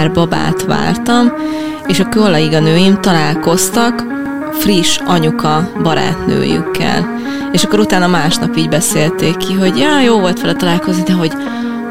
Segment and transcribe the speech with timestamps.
[0.00, 1.32] már babát vártam,
[1.86, 4.04] és a kolléganőim találkoztak
[4.52, 7.18] friss anyuka barátnőjükkel.
[7.52, 11.32] És akkor utána másnap így beszélték ki, hogy ja, jó volt vele találkozni, de hogy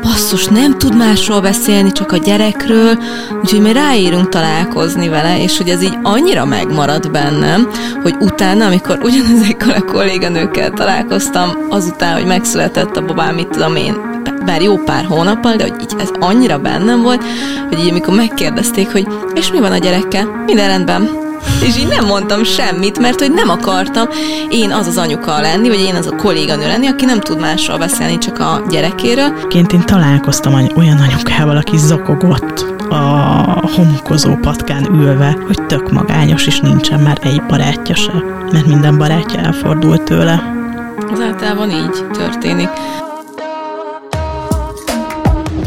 [0.01, 2.97] basszus, nem tud másról beszélni, csak a gyerekről,
[3.41, 7.67] úgyhogy mi ráírunk találkozni vele, és hogy ez így annyira megmaradt bennem,
[8.01, 14.08] hogy utána, amikor ugyanezekkel a kolléganőkkel találkoztam, azután, hogy megszületett a babám, mit tudom én,
[14.45, 17.23] bár jó pár hónappal, de hogy így ez annyira bennem volt,
[17.69, 20.43] hogy így amikor megkérdezték, hogy és mi van a gyerekkel?
[20.45, 21.09] Minden rendben,
[21.61, 24.07] és így nem mondtam semmit, mert hogy nem akartam
[24.49, 27.77] én az az anyuka lenni, vagy én az a kolléganő lenni, aki nem tud másról
[27.77, 29.47] beszélni, csak a gyerekéről.
[29.47, 32.95] Ként én találkoztam olyan anyukával, aki zokogott a
[33.75, 39.39] homokozó patkán ülve, hogy tök magányos, és nincsen már egy barátja se, mert minden barátja
[39.39, 40.53] elfordult tőle.
[41.11, 42.69] Az általában így történik.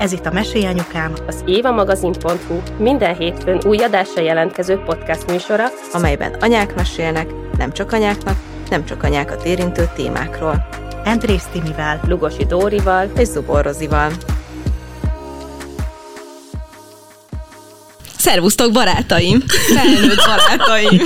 [0.00, 6.74] Ez itt a Mesélyanyukám, az évamagazin.hu minden hétfőn új adásra jelentkező podcast műsora, amelyben anyák
[6.74, 8.36] mesélnek, nem csak anyáknak,
[8.70, 10.68] nem csak anyákat érintő témákról.
[11.04, 14.12] Andrész Timivel, Lugosi Dórival és Zubor Rozival.
[18.16, 19.40] Szervusztok, barátaim!
[19.46, 21.00] Felnőtt barátaim!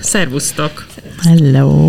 [0.00, 0.86] Szervusztok!
[1.22, 1.88] Hello!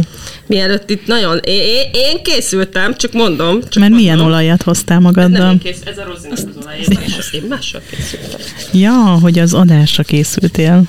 [0.50, 1.38] Mielőtt itt nagyon...
[1.44, 3.60] Én, én készültem, csak mondom.
[3.60, 3.98] Csak Mert mondom.
[4.00, 5.48] milyen olajat hoztál magaddal?
[5.48, 8.40] Nem, kész, ez a rozin az olaj, én, más, én mással készültem.
[8.74, 10.84] Ja, hogy az adásra készültél.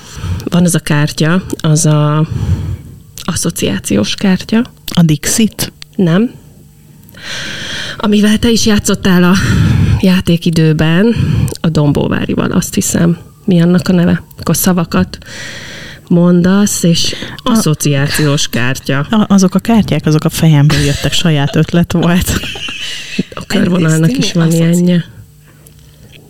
[0.45, 2.29] Van az a kártya, az a
[3.25, 4.63] asszociációs kártya.
[4.95, 5.73] A Dixit?
[5.97, 6.31] Nem.
[7.97, 9.35] Amivel te is játszottál a
[10.01, 11.17] játékidőben,
[11.61, 13.19] a Dombóvárival, azt hiszem.
[13.45, 14.23] Mi annak a neve?
[14.39, 15.19] Akkor szavakat
[16.11, 18.99] mondasz, és asszociációs kártya.
[18.99, 22.41] A, azok a kártyák, azok a fejemből jöttek, saját ötlet volt.
[23.35, 25.05] A körvonalnak is van ilyenje.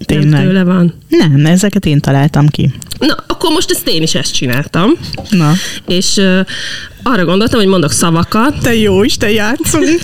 [0.05, 0.29] Tényleg?
[0.29, 0.95] Nem tőle van?
[1.09, 2.73] Nem, ezeket én találtam ki.
[2.99, 4.91] Na, akkor most ezt én is ezt csináltam.
[5.31, 5.53] Na.
[5.87, 6.41] És uh,
[7.03, 8.59] arra gondoltam, hogy mondok szavakat.
[8.63, 10.01] Te jó is, te játszunk.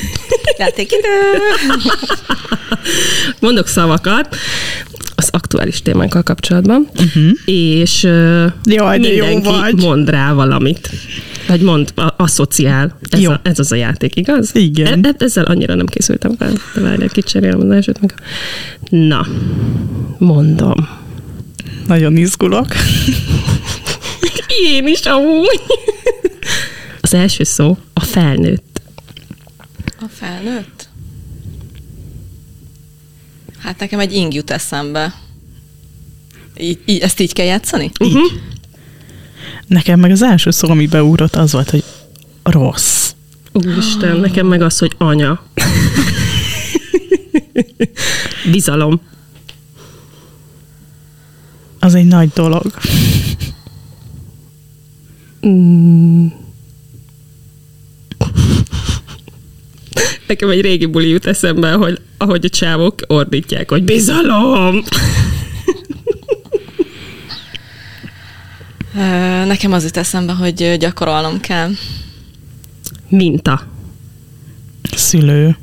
[0.58, 1.10] Játékidő!
[3.40, 4.36] mondok szavakat
[5.36, 7.30] aktuális témánkkal kapcsolatban, uh-huh.
[7.44, 9.82] és uh, Jaj, de mindenki jó vagy.
[9.82, 10.90] mond rá valamit.
[11.48, 12.98] Vagy mond, asszociál.
[13.10, 13.30] Ez, Jó.
[13.30, 14.50] A, ez az a játék, igaz?
[14.54, 15.04] Igen.
[15.04, 16.52] E, ezzel annyira nem készültem fel.
[16.74, 18.14] De várjál, kicserélem az elsőt meg.
[18.90, 19.26] Na,
[20.18, 20.88] mondom.
[21.86, 22.66] Nagyon izgulok.
[24.62, 25.60] Én is amúgy.
[27.00, 28.80] Az első szó a felnőtt.
[30.00, 30.88] A felnőtt?
[33.58, 35.14] Hát nekem egy ing jut eszembe.
[36.58, 37.90] Így, így, ezt így kell játszani?
[38.00, 38.30] Uh-huh.
[39.66, 41.84] Nekem meg az első szó, ami beugrott, az volt, hogy
[42.42, 43.12] rossz.
[43.52, 45.42] Úristen, nekem meg az, hogy anya.
[48.50, 49.00] Bizalom.
[51.78, 52.72] Az egy nagy dolog.
[55.46, 56.26] Mm.
[60.26, 64.82] Nekem egy régi buli jut eszembe, hogy ahogy a csávok ordítják, hogy bizalom.
[69.46, 71.70] Nekem az jut eszembe, hogy gyakorolnom kell.
[73.08, 73.66] Minta.
[74.96, 75.56] Szülő.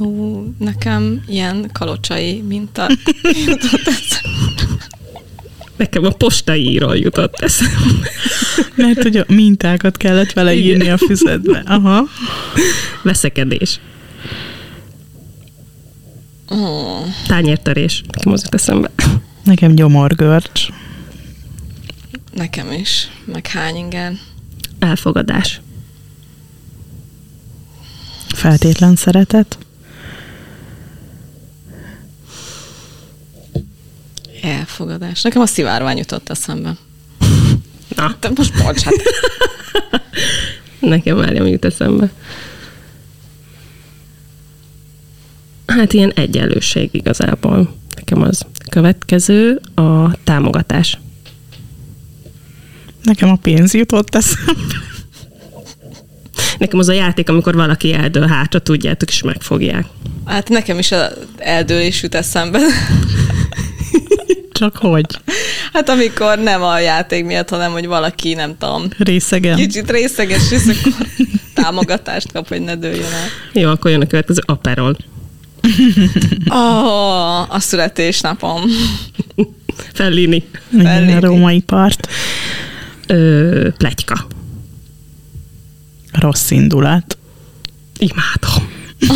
[0.00, 2.86] Ó, nekem ilyen kalocsai minta
[3.46, 4.88] jutott eszembe.
[5.76, 8.10] Nekem a postaíról jutott eszembe.
[8.74, 10.66] Mert hogy a mintákat kellett vele Igen.
[10.66, 11.62] írni a füzetbe.
[11.66, 12.08] Aha.
[13.02, 13.80] Veszekedés.
[16.52, 16.56] Ó,
[17.26, 18.02] Tányértörés.
[18.12, 18.90] Nekem az jut eszembe.
[19.44, 20.68] Nekem gyomorgörcs.
[22.30, 23.10] Nekem is.
[23.24, 24.20] Meg hány igen.
[24.78, 25.60] Elfogadás.
[28.28, 29.58] Feltétlen szeretet.
[34.42, 35.22] Elfogadás.
[35.22, 36.76] Nekem a szivárvány jutott eszembe.
[37.96, 38.94] Na, Te most bocs, hát
[40.80, 42.10] nekem várjam jut eszembe.
[45.66, 47.74] Hát ilyen egyenlőség igazából.
[47.96, 50.98] Nekem az következő a támogatás.
[53.02, 54.52] Nekem a pénz jutott eszembe.
[56.58, 59.86] Nekem az a játék, amikor valaki eldől hátra, tudjátok, és megfogják.
[60.24, 62.58] Hát nekem is az eldőlés jut eszembe.
[64.52, 65.06] Csak hogy?
[65.72, 69.56] Hát amikor nem a játék miatt, hanem hogy valaki, nem tudom, Részegen.
[69.56, 71.06] kicsit részeges, és akkor
[71.54, 73.28] támogatást kap, hogy ne dőljön el.
[73.62, 74.96] Jó, akkor jön a következő aperol.
[76.48, 78.62] Oh, a születésnapom.
[79.94, 80.44] Fellini.
[80.72, 82.08] Igen, a római part.
[83.10, 84.26] Ö, pletyka.
[86.12, 87.18] Rossz indulat.
[87.98, 88.70] Imádom.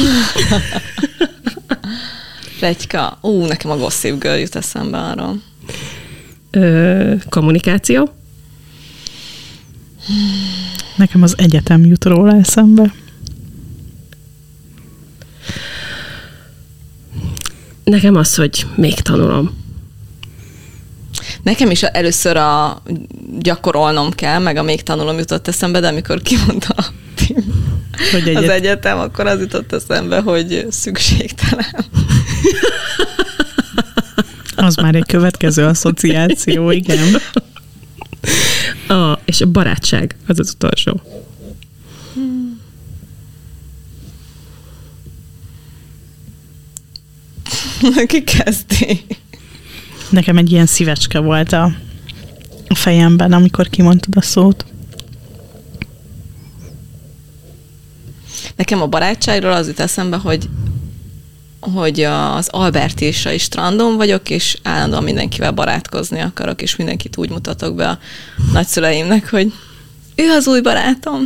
[2.59, 3.19] Plegyka.
[3.21, 5.41] Ú, nekem a Gossip Girl jut eszembe arról.
[6.51, 8.15] Ö, kommunikáció.
[10.97, 12.95] Nekem az egyetem jut róla eszembe.
[17.85, 19.64] Nekem az, hogy még tanulom.
[21.45, 22.83] Nekem is először a
[23.39, 27.45] gyakorolnom kell, meg a még tanulom jutott eszembe, de amikor kimondta a Tim
[28.13, 28.51] Hogy az egyet...
[28.51, 31.85] egyetem, akkor az jutott eszembe, hogy szükségtelen.
[34.57, 37.21] Az már egy következő asszociáció, igen.
[38.89, 41.01] A, és a barátság, az az utolsó.
[48.07, 49.05] Ki kezdi?
[50.15, 51.73] Nekem egy ilyen szívecske volt a
[52.69, 54.65] a fejemben, amikor kimondtad a szót.
[58.57, 60.49] Nekem a barátságról az jut eszembe, hogy
[61.61, 67.89] hogy az Albertisai strandon vagyok, és állandóan mindenkivel barátkozni akarok, és mindenkit úgy mutatok be
[67.89, 67.99] a
[68.53, 69.53] nagyszüleimnek, hogy
[70.15, 71.21] ő az új barátom.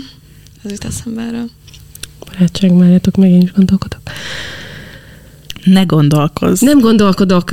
[0.65, 1.51] Ez jut eszembe erről.
[2.25, 4.01] Barátság, várjátok, meg én is gondolkodok.
[5.65, 6.61] Ne gondolkozz.
[6.61, 7.51] Nem gondolkodok,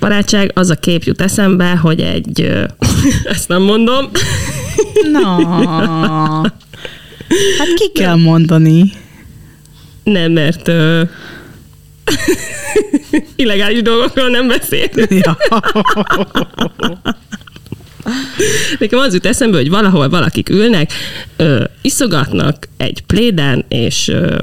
[0.00, 2.40] barátság, az a kép jut eszembe, hogy egy,
[3.24, 4.10] ezt nem mondom,
[5.12, 5.36] Na.
[7.58, 8.92] Hát ki kell mondani.
[10.04, 11.02] nem, mert ö,
[13.36, 15.10] illegális dolgokról nem beszélünk.
[15.24, 15.36] Ja.
[18.78, 20.92] Nekem az jut eszembe, hogy valahol valakik ülnek,
[21.36, 24.38] ö, iszogatnak egy pléden, és ö,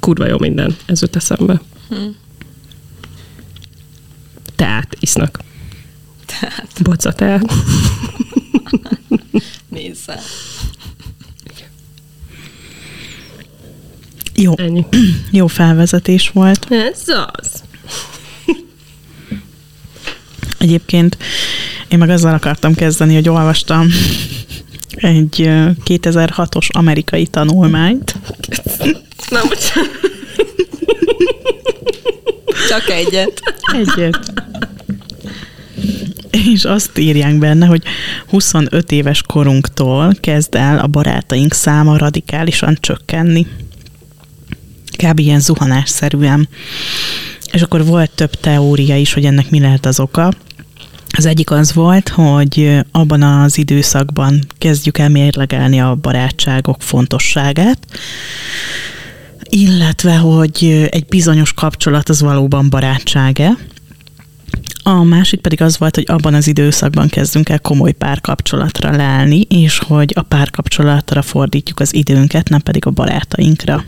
[0.00, 0.76] kurva jó minden.
[0.86, 1.60] Ez jut eszembe.
[4.56, 5.38] Teát isznak.
[6.26, 7.52] Tehát Boca teát.
[9.68, 10.20] nézze.
[14.34, 14.86] Jó, Ennyi.
[15.30, 16.66] jó felvezetés volt.
[16.70, 17.02] Ez
[17.32, 17.62] az.
[20.58, 21.16] Egyébként
[21.88, 23.86] én meg azzal akartam kezdeni, hogy olvastam
[24.90, 28.16] egy ö, 2006-os amerikai tanulmányt.
[29.30, 29.90] Na, bocsánat.
[32.68, 33.40] Csak egyet.
[33.72, 34.32] Egyet.
[36.30, 37.82] És azt írják benne, hogy
[38.26, 43.46] 25 éves korunktól kezd el a barátaink száma radikálisan csökkenni.
[44.96, 45.18] Kb.
[45.18, 46.48] ilyen zuhanásszerűen.
[47.52, 50.32] És akkor volt több teória is, hogy ennek mi lehet az oka.
[51.16, 57.78] Az egyik az volt, hogy abban az időszakban kezdjük el mérlegelni a barátságok fontosságát,
[59.48, 63.56] illetve, hogy egy bizonyos kapcsolat az valóban barátsága.
[64.82, 69.78] A másik pedig az volt, hogy abban az időszakban kezdünk el komoly párkapcsolatra leállni, és
[69.78, 73.84] hogy a párkapcsolatra fordítjuk az időnket, nem pedig a barátainkra.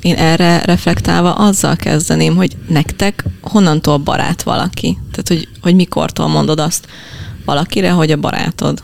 [0.00, 4.98] Én erre reflektálva azzal kezdeném, hogy nektek honnantól barát valaki?
[5.10, 6.86] Tehát, hogy, hogy mikortól mondod azt
[7.44, 8.82] valakire, hogy a barátod?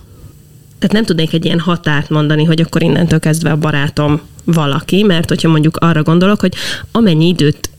[0.78, 4.20] Tehát nem tudnék egy ilyen határt mondani, hogy akkor innentől kezdve a barátom
[4.54, 6.54] valaki, mert hogyha mondjuk arra gondolok, hogy
[6.92, 7.70] amennyi időt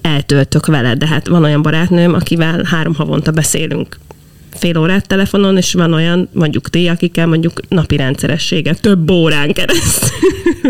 [0.00, 3.98] eltöltök vele, de hát van olyan barátnőm, akivel három havonta beszélünk
[4.58, 10.08] fél órát telefonon, és van olyan, mondjuk ti, akikkel mondjuk napi rendszeressége, több órán keresztül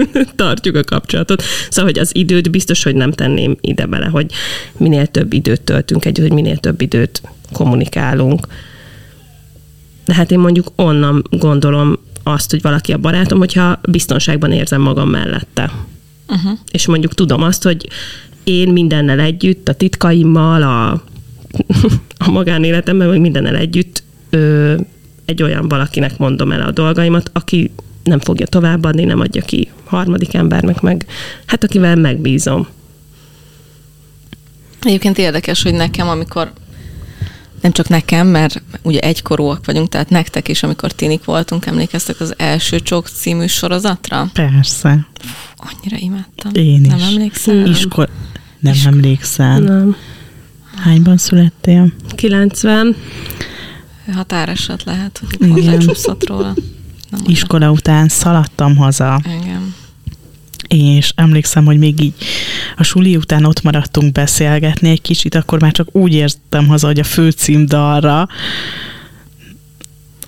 [0.37, 1.43] tartjuk a kapcsolatot.
[1.71, 4.31] Szóval, hogy az időt biztos, hogy nem tenném ide bele, hogy
[4.77, 8.47] minél több időt töltünk együtt, hogy minél több időt kommunikálunk.
[10.05, 15.09] De hát én mondjuk onnan gondolom azt, hogy valaki a barátom, hogyha biztonságban érzem magam
[15.09, 15.73] mellette.
[16.29, 16.59] Uh-huh.
[16.71, 17.89] És mondjuk tudom azt, hogy
[18.45, 21.03] én mindennel együtt, a titkaimmal, a,
[22.27, 24.75] a magánéletemben, vagy mindennel együtt ö,
[25.25, 27.71] egy olyan valakinek mondom el a dolgaimat, aki
[28.05, 31.07] nem fogja továbbadni, nem adja ki harmadik embernek, meg
[31.47, 32.67] hát akivel megbízom.
[34.83, 36.53] Egyébként érdekes, hogy nekem, amikor
[37.61, 42.35] nem csak nekem, mert ugye egykorúak vagyunk, tehát nektek is, amikor tinik voltunk, emlékeztek az
[42.37, 44.31] első Csók című sorozatra?
[44.33, 45.07] Persze.
[45.57, 46.51] Annyira imádtam.
[46.55, 47.03] Én Nem is.
[47.05, 47.67] emlékszel?
[47.67, 48.09] Iskol...
[48.61, 49.59] Nem emlékszel.
[49.59, 49.97] Nem.
[50.77, 51.93] Hányban születtél?
[52.15, 52.97] 90.
[54.13, 55.65] Határeset lehet, hogy Igen.
[55.75, 56.55] lecsúszott róla.
[57.11, 57.21] Nem.
[57.27, 59.21] Iskola után szaladtam haza.
[59.43, 59.68] Igen.
[60.69, 62.15] És emlékszem, hogy még így
[62.77, 66.99] a suli után ott maradtunk beszélgetni egy kicsit, akkor már csak úgy értem haza, hogy
[66.99, 68.29] a főcímdalra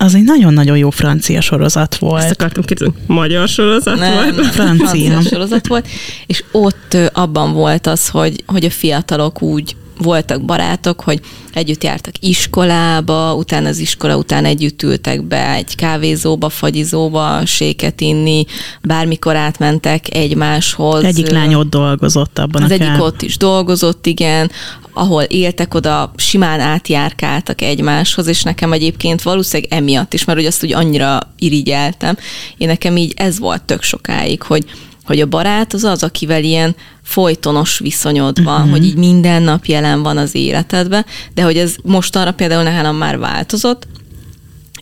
[0.03, 2.23] az egy nagyon-nagyon jó francia sorozat volt.
[2.23, 4.37] Ezt akartam kérdezni, magyar sorozat Nem, volt?
[4.37, 4.87] nem, Francia.
[4.87, 5.89] francia sorozat volt,
[6.27, 11.21] és ott abban volt az, hogy, hogy a fiatalok úgy voltak barátok, hogy
[11.53, 18.45] együtt jártak iskolába, utána az iskola után együtt ültek be egy kávézóba, fagyizóba, séket inni,
[18.83, 21.05] bármikor átmentek egymáshoz.
[21.05, 24.51] Egyik lány ott dolgozott abban Az a egyik ott is dolgozott, igen,
[24.93, 30.65] ahol éltek oda, simán átjárkáltak egymáshoz, és nekem egyébként valószínűleg emiatt is, mert hogy azt
[30.65, 32.17] úgy annyira irigyeltem,
[32.57, 34.65] én nekem így ez volt tök sokáig, hogy
[35.05, 38.71] hogy a barát az az, akivel ilyen folytonos viszonyod van, uh-huh.
[38.71, 43.19] hogy így minden nap jelen van az életedben, de hogy ez mostanra például nálam már
[43.19, 43.87] változott,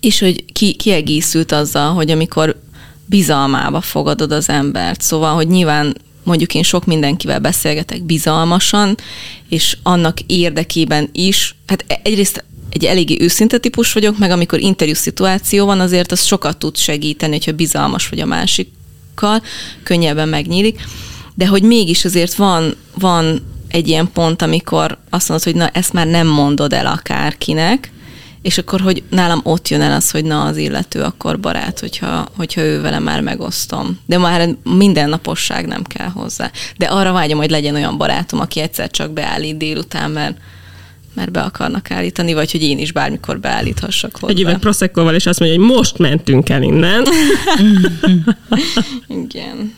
[0.01, 2.61] és hogy ki, kiegészült azzal, hogy amikor
[3.07, 8.97] bizalmába fogadod az embert, szóval, hogy nyilván mondjuk én sok mindenkivel beszélgetek bizalmasan,
[9.49, 15.67] és annak érdekében is, hát egyrészt egy eléggé őszinte típus vagyok, meg amikor interjú szituáció
[15.67, 18.27] van, azért az sokat tud segíteni, hogyha bizalmas vagy a
[19.21, 19.43] másikkal,
[19.83, 20.81] könnyebben megnyílik,
[21.35, 25.93] de hogy mégis azért van, van egy ilyen pont, amikor azt mondod, hogy na ezt
[25.93, 27.93] már nem mondod el akárkinek,
[28.43, 32.29] és akkor, hogy nálam ott jön el az, hogy na az illető akkor barát, hogyha,
[32.37, 33.99] hogyha ő vele már megosztom.
[34.07, 36.51] De már mindennaposság nem kell hozzá.
[36.77, 40.37] De arra vágyom, hogy legyen olyan barátom, aki egyszer csak beállít délután, mert,
[41.19, 44.33] mert be akarnak állítani, vagy hogy én is bármikor beállíthassak hozzá.
[44.33, 47.05] Egy üveg proseccoval, és azt mondja, hogy most mentünk el innen.
[49.25, 49.75] Igen.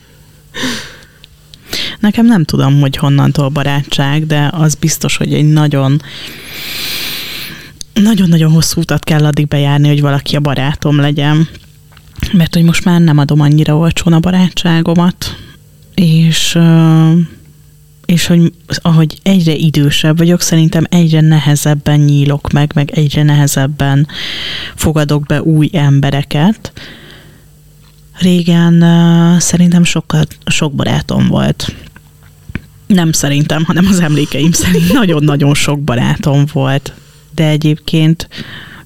[1.99, 6.03] Nekem nem tudom, hogy honnantól barátság, de az biztos, hogy egy nagyon
[7.95, 11.49] nagyon-nagyon hosszú utat kell addig bejárni, hogy valaki a barátom legyen.
[12.33, 15.37] Mert hogy most már nem adom annyira olcsón a barátságomat.
[15.95, 16.59] És,
[18.11, 24.07] és hogy ahogy egyre idősebb vagyok, szerintem egyre nehezebben nyílok meg, meg egyre nehezebben
[24.75, 26.73] fogadok be új embereket.
[28.19, 31.75] Régen ö, szerintem sokkal, sok barátom volt.
[32.87, 36.93] Nem szerintem, hanem az emlékeim szerint nagyon-nagyon sok barátom volt.
[37.35, 38.29] De egyébként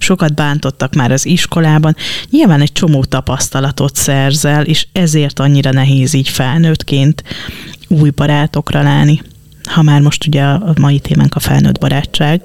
[0.05, 1.97] sokat bántottak már az iskolában.
[2.31, 7.23] Nyilván egy csomó tapasztalatot szerzel, és ezért annyira nehéz így felnőttként
[7.89, 9.23] új barátokra lenni.
[9.69, 12.41] Ha már most ugye a mai témánk a felnőtt barátság.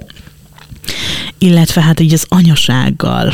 [1.38, 3.32] Illetve hát így az anyasággal.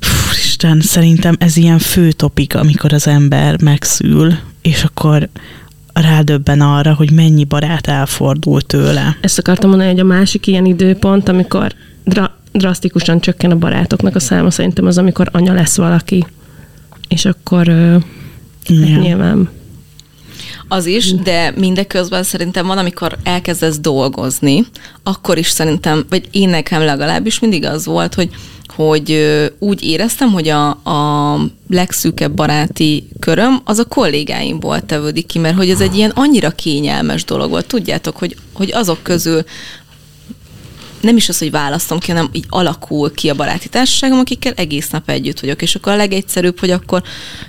[0.00, 5.28] Fú, Isten, szerintem ez ilyen fő topik, amikor az ember megszül, és akkor
[5.92, 9.16] rádöbben arra, hogy mennyi barát elfordul tőle.
[9.20, 11.72] Ezt akartam mondani, hogy a másik ilyen időpont, amikor
[12.04, 16.26] dra- drasztikusan csökken a barátoknak a száma, szerintem az, amikor anya lesz valaki.
[17.08, 17.96] És akkor ö,
[18.68, 19.48] hát nyilván
[20.68, 24.66] Az is, de mindeközben szerintem van, amikor elkezdesz dolgozni,
[25.02, 28.30] akkor is szerintem, vagy én nekem legalábbis mindig az volt, hogy
[28.76, 29.18] hogy
[29.58, 35.70] úgy éreztem, hogy a, a legszűkebb baráti köröm az a kollégáimból tevődik ki, mert hogy
[35.70, 37.66] ez egy ilyen annyira kényelmes dolog volt.
[37.66, 39.44] Tudjátok, hogy, hogy azok közül
[41.04, 44.90] nem is az, hogy választom ki, hanem így alakul ki a baráti társaságom, akikkel egész
[44.90, 45.62] nap együtt vagyok.
[45.62, 47.02] És akkor a legegyszerűbb, hogy akkor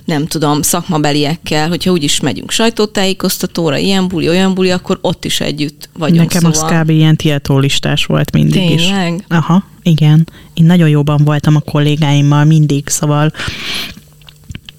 [0.05, 5.89] nem tudom, szakmabeliekkel, hogyha úgyis megyünk sajtótájékoztatóra, ilyen buli, olyan buli, akkor ott is együtt
[5.97, 6.33] vagyunk.
[6.33, 6.69] Nekem szóval...
[6.69, 6.89] az kb.
[6.89, 8.81] ilyen tietólistás volt mindig is.
[8.81, 9.25] Tényleg?
[9.27, 10.27] Aha, igen.
[10.53, 13.31] Én nagyon jóban voltam a kollégáimmal mindig, szóval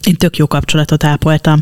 [0.04, 1.60] én tök jó kapcsolatot ápoltam.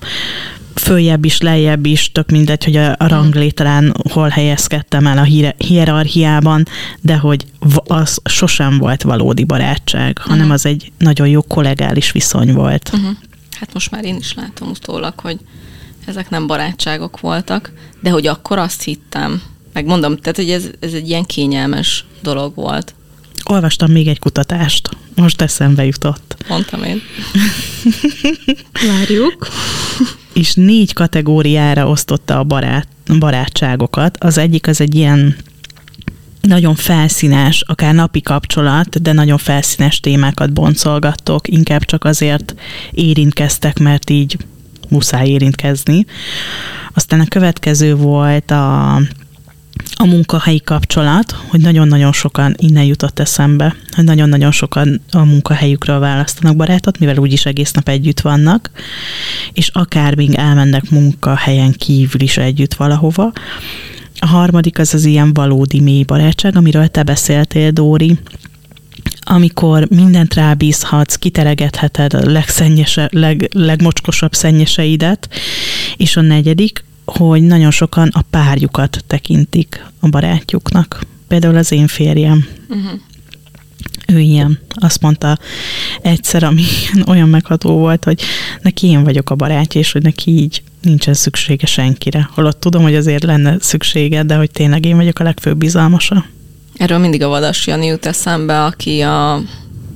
[0.75, 5.63] Följebb is, lejjebb is, tök mindegy, hogy a, a ranglétrán hol helyezkedtem el a hier-
[5.63, 6.67] hierarchiában,
[7.01, 7.47] de hogy
[7.87, 12.91] az sosem volt valódi barátság, hanem az egy nagyon jó kollegális viszony volt.
[12.93, 13.17] Uh-huh.
[13.61, 15.39] Hát most már én is látom utólag, hogy
[16.07, 19.43] ezek nem barátságok voltak, de hogy akkor azt hittem.
[19.73, 22.95] Meg mondom, tehát, hogy ez, ez egy ilyen kényelmes dolog volt.
[23.45, 26.37] Olvastam még egy kutatást, most eszembe jutott.
[26.49, 27.03] Mondtam én.
[28.89, 29.49] várjuk.
[30.35, 32.87] És négy kategóriára osztotta a barát,
[33.19, 34.17] barátságokat.
[34.21, 35.37] Az egyik az egy ilyen
[36.41, 42.55] nagyon felszínes, akár napi kapcsolat, de nagyon felszínes témákat boncolgattok, inkább csak azért
[42.91, 44.37] érintkeztek, mert így
[44.89, 46.07] muszáj érintkezni.
[46.95, 49.01] Aztán a következő volt a,
[49.97, 56.57] a munkahelyi kapcsolat, hogy nagyon-nagyon sokan innen jutott eszembe, hogy nagyon-nagyon sokan a munkahelyükről választanak
[56.57, 58.71] barátot, mivel úgyis egész nap együtt vannak,
[59.53, 63.33] és akár még elmennek munkahelyen kívül is együtt valahova.
[64.19, 68.19] A harmadik az az ilyen valódi mély barátság, amiről te beszéltél, Dóri,
[69.21, 75.29] amikor mindent rábízhatsz, kiteregetheted a legszennyese, leg, legmocskosabb szennyeseidet,
[75.97, 81.01] és a negyedik, hogy nagyon sokan a párjukat tekintik a barátjuknak.
[81.29, 82.47] Például az én férjem.
[82.69, 83.01] Uh-huh.
[84.07, 84.59] Ő ilyen.
[84.75, 85.39] Azt mondta
[86.03, 86.65] egyszer, ami
[87.07, 88.23] olyan megható volt, hogy
[88.63, 92.29] neki én vagyok a barátja, és hogy neki így nincsen szüksége senkire.
[92.35, 96.25] Holott tudom, hogy azért lenne szüksége, de hogy tényleg én vagyok a legfőbb bizalmasa.
[96.77, 99.43] Erről mindig a Vadas Jani jut eszembe, aki a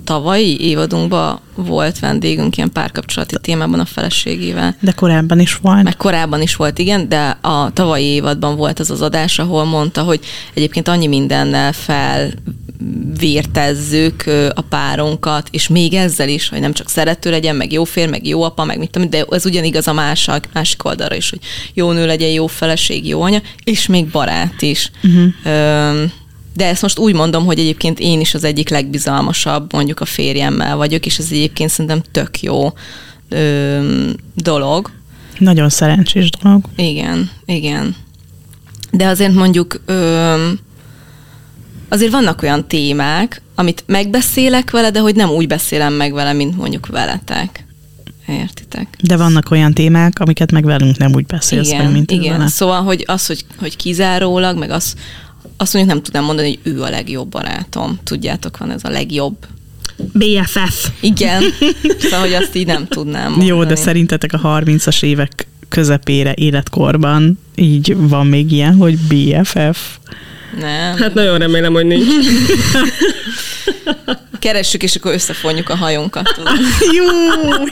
[0.09, 4.77] tavalyi évadunkban volt vendégünk ilyen párkapcsolati témában a feleségével.
[4.81, 5.83] De korábban is volt.
[5.83, 10.03] Meg korábban is volt, igen, de a tavalyi évadban volt az az adás, ahol mondta,
[10.03, 10.21] hogy
[10.55, 12.31] egyébként annyi mindennel fel
[13.19, 14.25] vértezzük
[14.55, 18.27] a párunkat, és még ezzel is, hogy nem csak szerető legyen, meg jó fér, meg
[18.27, 21.41] jó apa, meg mit tudom, de ez ugyanigaz a másik, másik oldalra is, hogy
[21.75, 24.91] jó nő legyen, jó feleség, jó anya, és még barát is.
[25.03, 26.11] Uh-huh.
[26.59, 30.77] De ezt most úgy mondom, hogy egyébként én is az egyik legbizalmasabb, mondjuk a férjemmel
[30.77, 32.73] vagyok, és ez egyébként szerintem tök jó
[33.29, 34.91] ö, dolog.
[35.39, 36.65] Nagyon szerencsés dolog.
[36.77, 37.95] Igen, igen.
[38.91, 40.35] De azért mondjuk ö,
[41.89, 46.57] azért vannak olyan témák, amit megbeszélek vele, de hogy nem úgy beszélem meg vele, mint
[46.57, 47.67] mondjuk veletek.
[48.27, 48.99] Értitek?
[49.03, 52.49] De vannak olyan témák, amiket meg velünk nem úgy beszélsz igen, meg, mint Igen, vele.
[52.49, 54.95] szóval, hogy az, hogy, hogy kizárólag, meg az,
[55.61, 57.99] azt mondjuk nem tudnám mondani, hogy ő a legjobb barátom.
[58.05, 59.37] Tudjátok, van ez a legjobb.
[60.13, 60.89] BFF.
[61.01, 61.43] Igen.
[62.01, 63.47] szóval, hogy azt így nem tudnám mondani.
[63.47, 69.79] Jó, de szerintetek a 30-as évek közepére életkorban így van még ilyen, hogy BFF?
[70.61, 70.97] Nem.
[70.97, 72.07] Hát nagyon remélem, hogy nincs.
[74.39, 76.41] Keressük, és akkor összefonjuk a hajunkat.
[76.93, 77.05] Jó!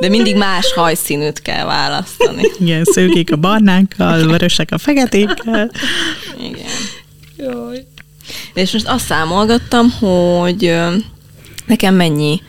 [0.00, 2.42] De mindig más hajszínűt kell választani.
[2.58, 5.70] Igen, szőkék a barnákkal, vörösek a feketékkel.
[6.38, 6.70] Igen.
[7.36, 7.86] Jaj.
[8.54, 10.76] És most azt számolgattam, hogy
[11.66, 12.42] nekem mennyi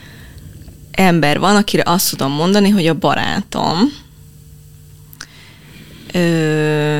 [0.92, 3.78] ember van, akire azt tudom mondani, hogy a barátom.
[6.14, 7.00] Ö,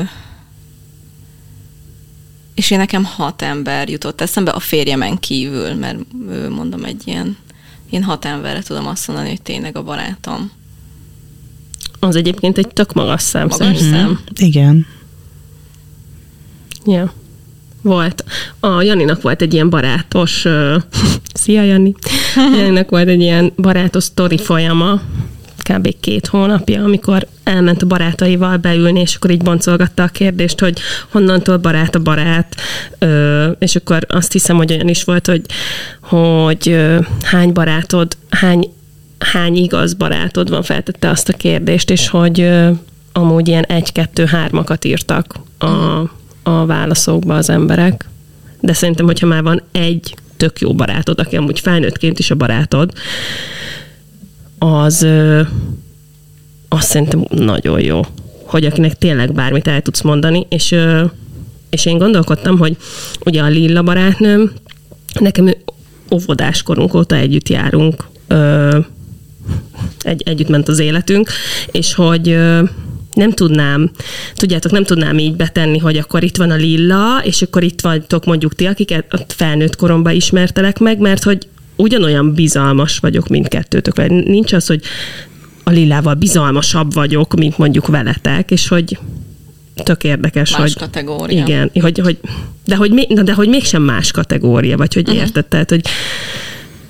[2.56, 5.98] és én nekem hat ember jutott eszembe a férjemen kívül, mert
[6.30, 7.38] ő, mondom egy ilyen,
[7.90, 10.52] én hat emberre tudom azt mondani, hogy tényleg a barátom.
[12.00, 14.08] Az egyébként egy tök magas szám Magas szerintem.
[14.08, 14.20] szám.
[14.48, 14.86] Igen.
[16.86, 17.14] Ja.
[17.82, 18.24] Volt.
[18.60, 20.76] A Janinak volt egy ilyen barátos, uh,
[21.34, 21.94] szia Jani,
[22.58, 25.02] Janinak volt egy ilyen barátos sztori folyama,
[25.68, 25.96] kb.
[26.00, 31.58] két hónapja, amikor elment a barátaival beülni, és akkor így boncolgatta a kérdést, hogy honnantól
[31.58, 32.56] barát a barát,
[33.00, 35.42] ö, és akkor azt hiszem, hogy olyan is volt, hogy,
[36.02, 38.74] hogy ö, hány barátod, hány,
[39.20, 42.70] hány igaz barátod van, feltette azt a kérdést, és hogy ö,
[43.14, 45.66] amúgy ilyen egy-kettő-hármakat írtak a,
[46.44, 48.06] a válaszokba az emberek.
[48.60, 52.92] De szerintem, hogyha már van egy tök jó barátod, aki amúgy felnőttként is a barátod,
[54.60, 55.08] az,
[56.68, 58.02] azt szerintem nagyon jó,
[58.44, 60.76] hogy akinek tényleg bármit el tudsz mondani, és,
[61.70, 62.78] és én gondolkodtam, hogy
[63.26, 64.52] ugye a Lilla barátnőm,
[65.20, 65.54] nekem
[66.12, 68.08] óvodáskorunk óta együtt járunk,
[70.02, 71.30] egy, együtt ment az életünk,
[71.72, 72.38] és hogy
[73.14, 73.92] nem tudnám,
[74.34, 78.26] tudjátok, nem tudnám így betenni, hogy akkor itt van a Lilla, és akkor itt vagytok
[78.26, 84.54] mondjuk ti, akiket felnőtt koromban ismertelek meg, mert hogy ugyanolyan bizalmas vagyok mindkettőtök, vagy nincs
[84.54, 84.82] az, hogy
[85.64, 88.98] a Lillával bizalmasabb vagyok, mint mondjuk veletek, és hogy
[89.84, 90.78] tök érdekes, Más hogy...
[90.78, 91.44] kategória.
[91.44, 92.18] Igen, hogy, hogy,
[92.66, 95.24] de, hogy, na, de hogy mégsem más kategória, vagy hogy uh-huh.
[95.24, 95.88] érted, tehát, hogy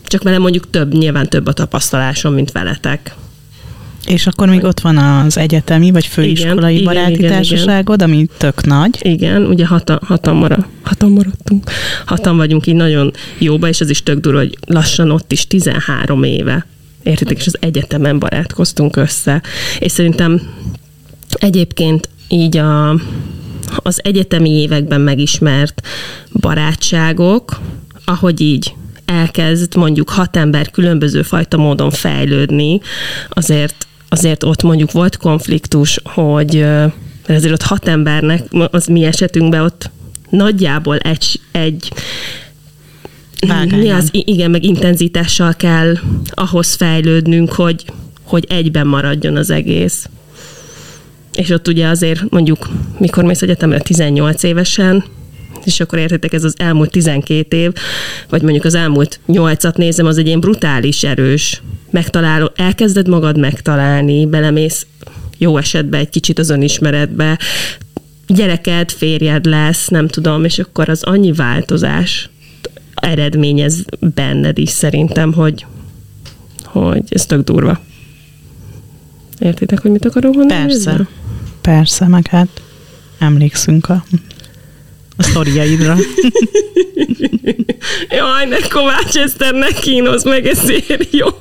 [0.03, 3.15] csak vele mondjuk több, nyilván több a tapasztalásom, mint veletek.
[4.07, 8.27] És akkor még ott van az egyetemi vagy főiskolai Igen, baráti igen, igen, társaságod, ami
[8.37, 8.97] tök nagy.
[9.01, 11.71] Igen, ugye hatan, hatan, mara, hatan maradtunk.
[12.05, 16.23] Hatan vagyunk így nagyon jóba, és ez is tök durva, hogy lassan ott is 13
[16.23, 16.65] éve.
[17.03, 19.41] Értitek, és az egyetemen barátkoztunk össze.
[19.79, 20.41] És szerintem
[21.31, 22.89] egyébként így a,
[23.75, 25.87] az egyetemi években megismert
[26.39, 27.59] barátságok,
[28.05, 28.73] ahogy így
[29.05, 32.81] elkezd mondjuk hat ember különböző fajta módon fejlődni,
[33.29, 36.55] azért, azért ott mondjuk volt konfliktus, hogy
[37.27, 39.89] mert azért ott hat embernek, az mi esetünkben ott
[40.29, 41.91] nagyjából egy, egy
[43.47, 43.79] Vágányon.
[43.79, 45.97] mi az, igen, meg intenzitással kell
[46.29, 47.85] ahhoz fejlődnünk, hogy,
[48.23, 50.09] hogy egyben maradjon az egész.
[51.33, 55.03] És ott ugye azért mondjuk, mikor mész egyetemre 18 évesen,
[55.67, 57.71] és akkor értitek, ez az elmúlt 12 év,
[58.29, 64.25] vagy mondjuk az elmúlt 8-at nézem, az egy ilyen brutális erős megtaláló, elkezded magad megtalálni,
[64.25, 64.85] belemész
[65.37, 67.39] jó esetben egy kicsit az önismeretbe,
[68.27, 72.29] gyereked, férjed lesz, nem tudom, és akkor az annyi változás
[72.95, 75.65] eredményez benned is szerintem, hogy,
[76.63, 77.79] hogy ez tök durva.
[79.39, 80.61] Értitek, hogy mit akarok mondani?
[80.61, 80.89] Persze.
[80.89, 81.07] ezzel?
[81.61, 82.61] Persze, meg hát
[83.19, 84.05] emlékszünk a,
[85.17, 85.95] a sztoriaidra.
[88.09, 91.27] Jaj, ne Kovács Eszter, ne kínoz meg, ezért jó.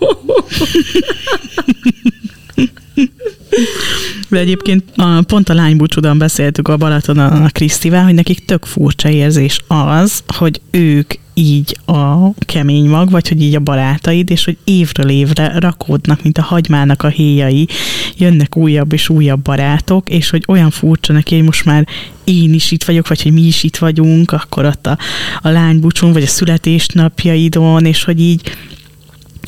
[4.28, 9.08] De egyébként a, pont a lánybúcsúdan beszéltük a Balatonon a Krisztivel, hogy nekik tök furcsa
[9.08, 14.56] érzés az, hogy ők így a kemény mag, vagy hogy így a barátaid, és hogy
[14.64, 17.68] évről évre rakódnak, mint a hagymának a héjai,
[18.16, 21.86] jönnek újabb és újabb barátok, és hogy olyan furcsa neki, hogy most már
[22.24, 24.98] én is itt vagyok, vagy hogy mi is itt vagyunk, akkor ott a,
[25.40, 28.56] a lánybúcsún, vagy a születésnapjaidon, és hogy így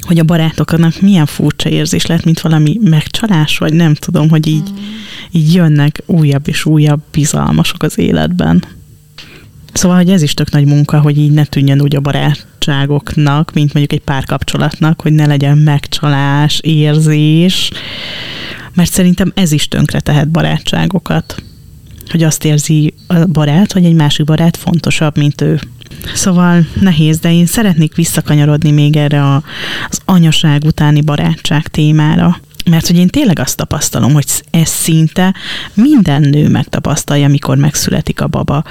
[0.09, 4.71] hogy a barátoknak milyen furcsa érzés lett, mint valami megcsalás, vagy nem tudom, hogy így,
[5.31, 8.65] így jönnek újabb és újabb bizalmasok az életben.
[9.73, 13.73] Szóval, hogy ez is tök nagy munka, hogy így ne tűnjön úgy a barátságoknak, mint
[13.73, 17.71] mondjuk egy párkapcsolatnak, hogy ne legyen megcsalás, érzés,
[18.75, 21.43] mert szerintem ez is tönkre tehet barátságokat.
[22.11, 25.61] Hogy azt érzi a barát, hogy egy másik barát fontosabb, mint ő.
[26.15, 29.43] Szóval nehéz, de én szeretnék visszakanyarodni még erre a,
[29.89, 32.41] az anyaság utáni barátság témára.
[32.71, 35.35] Mert hogy én tényleg azt tapasztalom, hogy ez szinte
[35.75, 38.65] minden nő megtapasztalja, mikor megszületik a baba.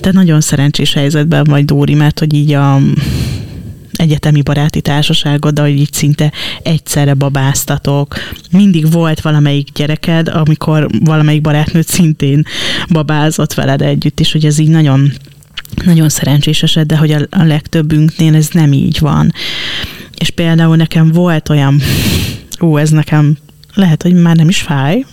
[0.00, 2.80] Te nagyon szerencsés helyzetben vagy, Dóri, mert hogy így a
[3.96, 8.16] egyetemi baráti társaságod, hogy így szinte egyszerre babáztatok.
[8.50, 12.42] Mindig volt valamelyik gyereked, amikor valamelyik barátnőt szintén
[12.88, 15.12] babázott veled együtt, és hogy ez így nagyon
[15.84, 19.32] nagyon szerencsés eset, de hogy a, a legtöbbünknél ez nem így van.
[20.16, 21.80] És például nekem volt olyan,
[22.60, 23.36] ó, ez nekem
[23.74, 25.04] lehet, hogy már nem is fáj,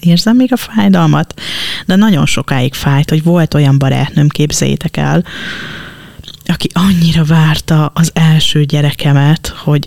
[0.00, 1.40] érzem még a fájdalmat,
[1.86, 5.24] de nagyon sokáig fájt, hogy volt olyan barátnőm, képzeljétek el,
[6.46, 9.86] aki annyira várta az első gyerekemet, hogy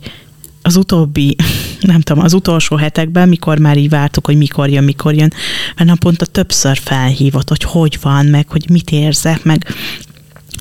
[0.62, 1.36] az utóbbi,
[1.82, 5.34] nem tudom, az utolsó hetekben, mikor már így vártuk, hogy mikor jön, mikor jön,
[5.76, 9.68] mert naponta többször felhívott, hogy hogy van, meg hogy mit érzek, meg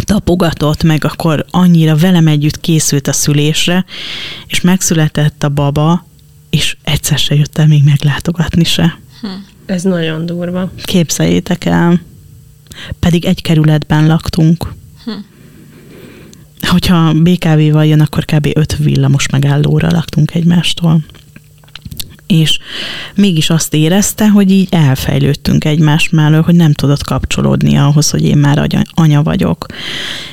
[0.05, 3.85] tapogatott, meg akkor annyira velem együtt készült a szülésre,
[4.47, 6.07] és megszületett a baba,
[6.51, 8.99] és egyszer se jött el még meglátogatni se.
[9.67, 10.73] Ez nagyon durva.
[10.83, 12.01] Képzeljétek el.
[12.99, 14.75] Pedig egy kerületben laktunk.
[16.67, 18.49] Hogyha BKV-val jön, akkor kb.
[18.55, 21.01] öt villamos megállóra laktunk egymástól.
[22.27, 22.59] És
[23.15, 28.39] mégis azt érezte, hogy így elfejlődtünk egymás mellől, hogy nem tudott kapcsolódni ahhoz, hogy én
[28.39, 29.67] már anya, vagyok.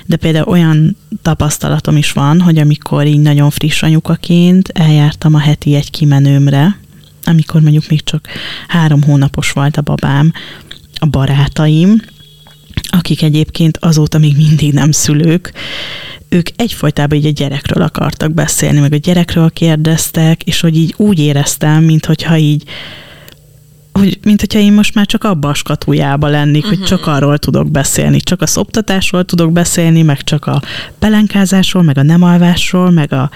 [0.06, 5.76] De például olyan tapasztalatom is van, hogy amikor így nagyon friss anyukaként eljártam a heti
[5.76, 6.80] egy kimenőmre,
[7.24, 8.28] amikor mondjuk még csak
[8.68, 10.32] három hónapos volt a babám,
[11.00, 12.02] a barátaim,
[12.98, 15.54] akik egyébként azóta még mindig nem szülők,
[16.30, 21.20] ők egyfolytában így a gyerekről akartak beszélni, meg a gyerekről kérdeztek, és hogy így úgy
[21.20, 22.64] éreztem, mintha így
[24.00, 26.78] hogy, mint hogyha én most már csak abba a skatujába lennék, uh-huh.
[26.78, 30.62] hogy csak arról tudok beszélni, csak a szoptatásról tudok beszélni, meg csak a
[31.00, 33.30] pelenkázásról, meg a nem alvásról, meg a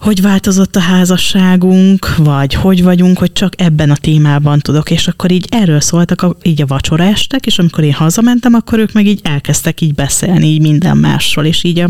[0.00, 5.30] hogy változott a házasságunk, vagy hogy vagyunk, hogy csak ebben a témában tudok, és akkor
[5.30, 9.06] így erről szóltak a, így a vacsora estek, és amikor én hazamentem, akkor ők meg
[9.06, 11.88] így elkezdtek így beszélni, így minden másról, és így a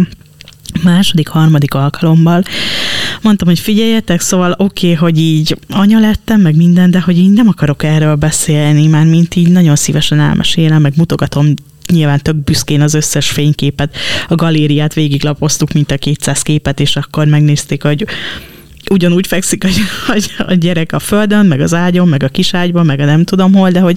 [0.83, 2.43] második, harmadik alkalommal
[3.23, 7.31] mondtam, hogy figyeljetek, szóval oké, okay, hogy így anya lettem, meg minden, de hogy én
[7.31, 11.55] nem akarok erről beszélni, már mint így nagyon szívesen elmesélem, meg mutogatom
[11.93, 13.97] nyilván tök büszkén az összes fényképet,
[14.29, 18.07] a galériát végiglapoztuk, mint a 200 képet, és akkor megnézték, hogy
[18.91, 19.65] ugyanúgy fekszik
[20.09, 23.55] a, a gyerek a földön, meg az ágyon, meg a kiságyban, meg a nem tudom
[23.55, 23.97] hol, de hogy,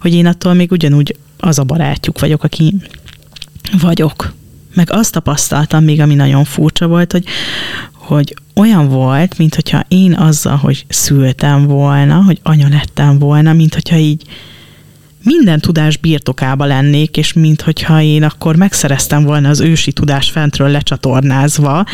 [0.00, 2.74] hogy én attól még ugyanúgy az a barátjuk vagyok, aki
[3.80, 4.32] vagyok.
[4.74, 7.24] Meg azt tapasztaltam még, ami nagyon furcsa volt, hogy,
[7.92, 13.74] hogy olyan volt, mint hogyha én azzal, hogy szültem volna, hogy anya lettem volna, mint
[13.74, 14.22] hogyha így
[15.22, 21.84] minden tudás birtokába lennék, és minthogyha én akkor megszereztem volna az ősi tudás fentről lecsatornázva,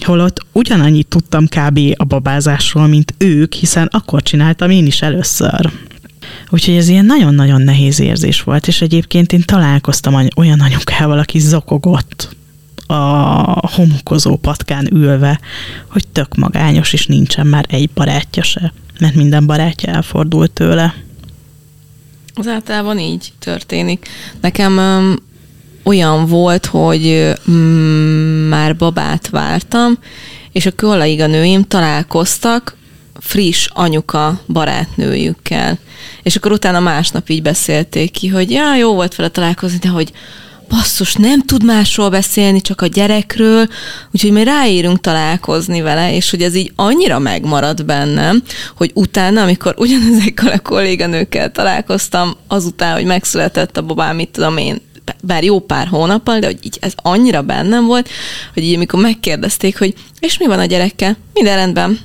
[0.00, 1.80] holott ugyanannyit tudtam kb.
[1.96, 5.70] a babázásról, mint ők, hiszen akkor csináltam én is először.
[6.50, 12.36] Úgyhogy ez ilyen nagyon-nagyon nehéz érzés volt, és egyébként én találkoztam olyan anyukával, aki zokogott
[12.86, 12.94] a
[13.68, 15.40] homokozó patkán ülve,
[15.86, 20.94] hogy tök magányos, és nincsen már egy barátja se, mert minden barátja elfordult tőle.
[22.38, 24.08] Az általában így történik.
[24.40, 25.16] Nekem um,
[25.82, 27.54] olyan volt, hogy um,
[28.48, 29.98] már babát vártam,
[30.52, 32.76] és a kollaiga nőim találkoztak
[33.20, 35.78] friss anyuka barátnőjükkel.
[36.22, 40.12] És akkor utána másnap így beszélték ki, hogy ja, jó volt vele találkozni, de hogy
[40.68, 43.66] basszus, nem tud másról beszélni, csak a gyerekről,
[44.12, 48.42] úgyhogy mi ráírunk találkozni vele, és hogy ez így annyira megmarad bennem,
[48.76, 54.80] hogy utána, amikor ugyanezekkel a kolléganőkkel találkoztam, azután, hogy megszületett a babám, mit tudom én,
[55.22, 58.08] bár jó pár hónappal, de hogy így ez annyira bennem volt,
[58.54, 61.16] hogy így amikor megkérdezték, hogy és mi van a gyerekkel?
[61.32, 61.98] Minden rendben.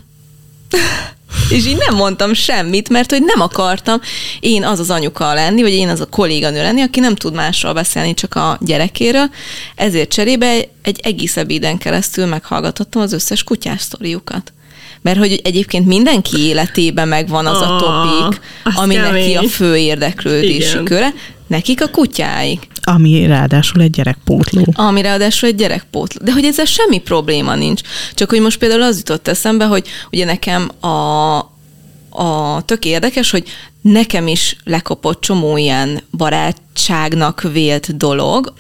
[1.50, 4.02] És így nem mondtam semmit, mert hogy nem akartam
[4.40, 7.74] én az az anyuka lenni, vagy én az a kolléganő lenni, aki nem tud másról
[7.74, 9.30] beszélni, csak a gyerekéről.
[9.76, 14.54] Ezért cserébe egy egész ebéden keresztül meghallgatottam az összes kutyás sztoriukat.
[15.02, 18.42] Mert hogy egyébként mindenki életében megvan az a topik,
[18.76, 21.14] ami neki a fő érdeklődési köre,
[21.48, 22.68] nekik a kutyáik.
[22.82, 24.66] Ami ráadásul egy gyerekpótló.
[24.74, 26.26] Ami ráadásul egy gyerekpótló.
[26.26, 27.82] De hogy ezzel semmi probléma nincs.
[28.14, 31.38] Csak hogy most például az jutott eszembe, hogy ugye nekem a,
[32.10, 33.44] a tök érdekes, hogy
[33.82, 38.54] nekem is lekopott csomó ilyen barátságnak vélt dolog,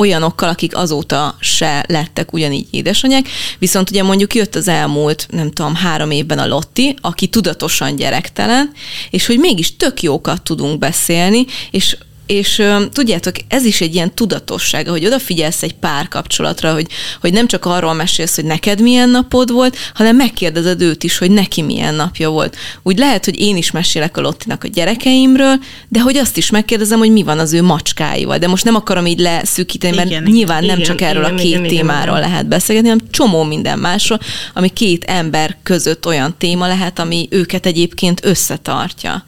[0.00, 5.74] olyanokkal, akik azóta se lettek ugyanígy édesanyák, viszont ugye mondjuk jött az elmúlt, nem tudom,
[5.74, 8.72] három évben a Lotti, aki tudatosan gyerektelen,
[9.10, 11.96] és hogy mégis tök jókat tudunk beszélni, és
[12.30, 12.62] és
[12.92, 16.86] tudjátok, ez is egy ilyen tudatosság, hogy odafigyelsz egy párkapcsolatra, hogy,
[17.20, 21.30] hogy nem csak arról mesélsz, hogy neked milyen napod volt, hanem megkérdezed őt is, hogy
[21.30, 22.56] neki milyen napja volt.
[22.82, 25.54] Úgy lehet, hogy én is mesélek a Lottinak a gyerekeimről,
[25.88, 28.38] de hogy azt is megkérdezem, hogy mi van az ő macskáival.
[28.38, 31.40] De most nem akarom így leszűkíteni, mert igen, nyilván igen, nem csak erről igen, a
[31.40, 34.20] két igen, témáról igen, lehet beszélgetni, hanem csomó minden másról,
[34.54, 39.24] ami két ember között olyan téma lehet, ami őket egyébként összetartja.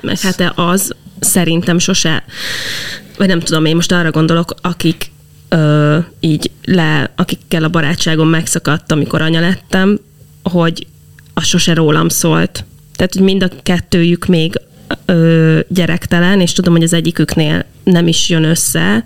[0.00, 2.24] Meg hát az, szerintem sose,
[3.16, 5.10] vagy nem tudom, én most arra gondolok, akik
[5.48, 10.00] ö, így le, akikkel a barátságom megszakadt, amikor anya lettem,
[10.42, 10.86] hogy
[11.34, 12.64] az sose rólam szólt.
[12.96, 14.60] Tehát, hogy mind a kettőjük még
[15.04, 19.04] ö, gyerektelen, és tudom, hogy az egyiküknél nem is jön össze,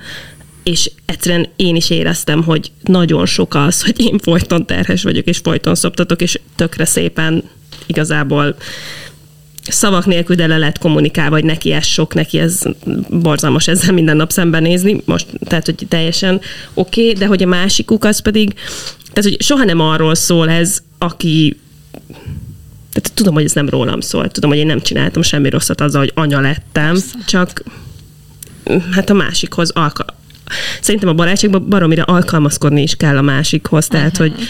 [0.62, 5.38] és egyszerűen én is éreztem, hogy nagyon sok az, hogy én folyton terhes vagyok, és
[5.38, 7.42] folyton szoptatok, és tökre szépen
[7.86, 8.56] igazából
[9.72, 12.62] szavak nélkül, de le lehet kommunikálni, hogy neki ez sok, neki ez
[13.10, 16.40] borzalmas ezzel minden nap szembenézni, most, tehát, hogy teljesen
[16.74, 18.54] oké, okay, de hogy a másikuk az pedig,
[19.12, 21.56] tehát, hogy soha nem arról szól ez, aki
[22.92, 26.00] tehát tudom, hogy ez nem rólam szól, tudom, hogy én nem csináltam semmi rosszat azzal,
[26.00, 27.18] hogy anya lettem, Persze.
[27.26, 27.62] csak
[28.90, 30.14] hát a másikhoz alka-
[30.80, 34.36] Szerintem a barátságban baromira alkalmazkodni is kell a másikhoz, tehát, uh-huh.
[34.36, 34.46] hogy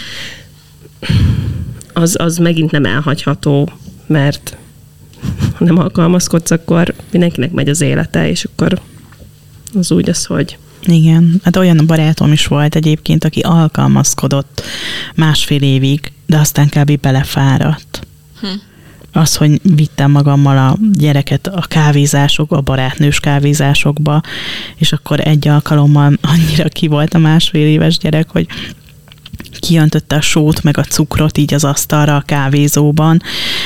[1.93, 3.71] az, az megint nem elhagyható,
[4.07, 4.57] mert
[5.55, 8.79] ha nem alkalmazkodsz, akkor mindenkinek megy az élete, és akkor
[9.73, 14.61] az úgy az, hogy igen, hát olyan barátom is volt egyébként, aki alkalmazkodott
[15.15, 16.99] másfél évig, de aztán kb.
[16.99, 18.07] belefáradt.
[18.39, 18.47] Hm.
[19.11, 24.21] Az, hogy vittem magammal a gyereket a kávézások, a barátnős kávézásokba,
[24.75, 28.47] és akkor egy alkalommal annyira ki volt a másfél éves gyerek, hogy
[29.59, 33.21] kiöntötte a sót meg a cukrot így az asztalra a kávézóban,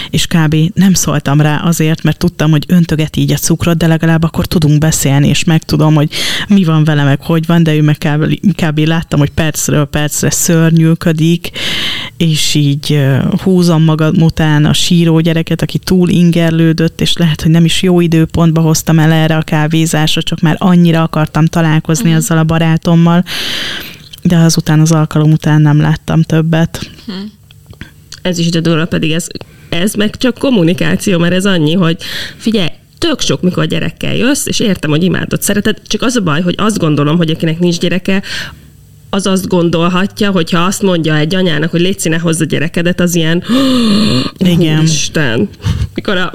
[0.09, 0.55] és kb.
[0.73, 4.77] nem szóltam rá azért, mert tudtam, hogy öntöget így a cukrot, de legalább akkor tudunk
[4.77, 6.09] beszélni, és megtudom, hogy
[6.47, 8.39] mi van vele, meg hogy van, de ő meg kb.
[8.55, 8.79] kb.
[8.79, 11.49] láttam, hogy percről percre szörnyűködik,
[12.17, 13.01] és így
[13.43, 17.99] húzom magam után a síró gyereket, aki túl ingerlődött, és lehet, hogy nem is jó
[17.99, 22.15] időpontba hoztam el erre a kávézásra, csak már annyira akartam találkozni mm.
[22.15, 23.23] azzal a barátommal,
[24.21, 26.89] de azután az alkalom után nem láttam többet.
[27.05, 27.11] Hm.
[28.21, 29.27] Ez is de durva, pedig ez,
[29.69, 31.97] ez meg csak kommunikáció, mert ez annyi, hogy
[32.37, 36.21] figyelj, tök sok, mikor a gyerekkel jössz, és értem, hogy imádod, szereted, csak az a
[36.21, 38.21] baj, hogy azt gondolom, hogy akinek nincs gyereke,
[39.13, 43.43] az azt gondolhatja, hogyha azt mondja egy anyának, hogy légy ne hozza gyerekedet, az ilyen
[44.37, 44.81] Igen.
[44.81, 45.49] Isten.
[45.95, 46.33] Mikor a,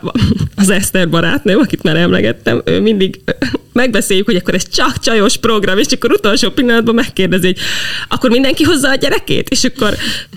[0.56, 3.20] az Eszter barátnőm, akit már emlegettem, ő mindig
[3.72, 7.58] megbeszéljük, hogy akkor ez csak csajos program, és akkor utolsó pillanatban megkérdezi, hogy
[8.08, 9.94] akkor mindenki hozza a gyerekét, és akkor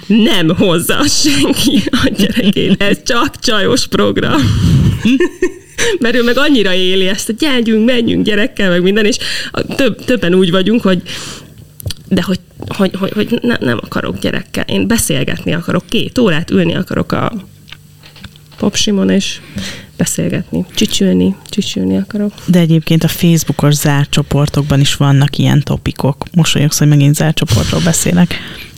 [0.07, 4.41] nem hozza senki a gyerekét, ez csak csajos program.
[5.99, 9.17] Mert ő meg annyira éli ezt, hogy gyergyünk, menjünk gyerekkel, meg minden, és
[9.75, 11.01] több, többen úgy vagyunk, hogy
[12.09, 14.63] de hogy, hogy, hogy, hogy ne, nem akarok gyerekkel.
[14.63, 17.33] Én beszélgetni akarok, két órát ülni akarok a
[18.57, 19.39] popsimon, és
[19.97, 22.33] beszélgetni, csücsülni, csücsülni akarok.
[22.45, 26.25] De egyébként a Facebookos zárt csoportokban is vannak ilyen topikok.
[26.33, 28.35] Mosolyogsz, hogy megint zárt csoportról beszélek.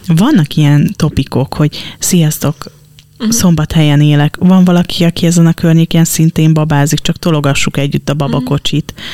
[0.08, 2.72] Vannak ilyen topikok, hogy sziasztok,
[3.18, 3.36] uh-huh.
[3.36, 4.36] szombathelyen élek.
[4.40, 8.94] Van valaki, aki ezen a környéken szintén babázik, csak tologassuk együtt a babakocsit.
[8.96, 9.08] Uh-huh.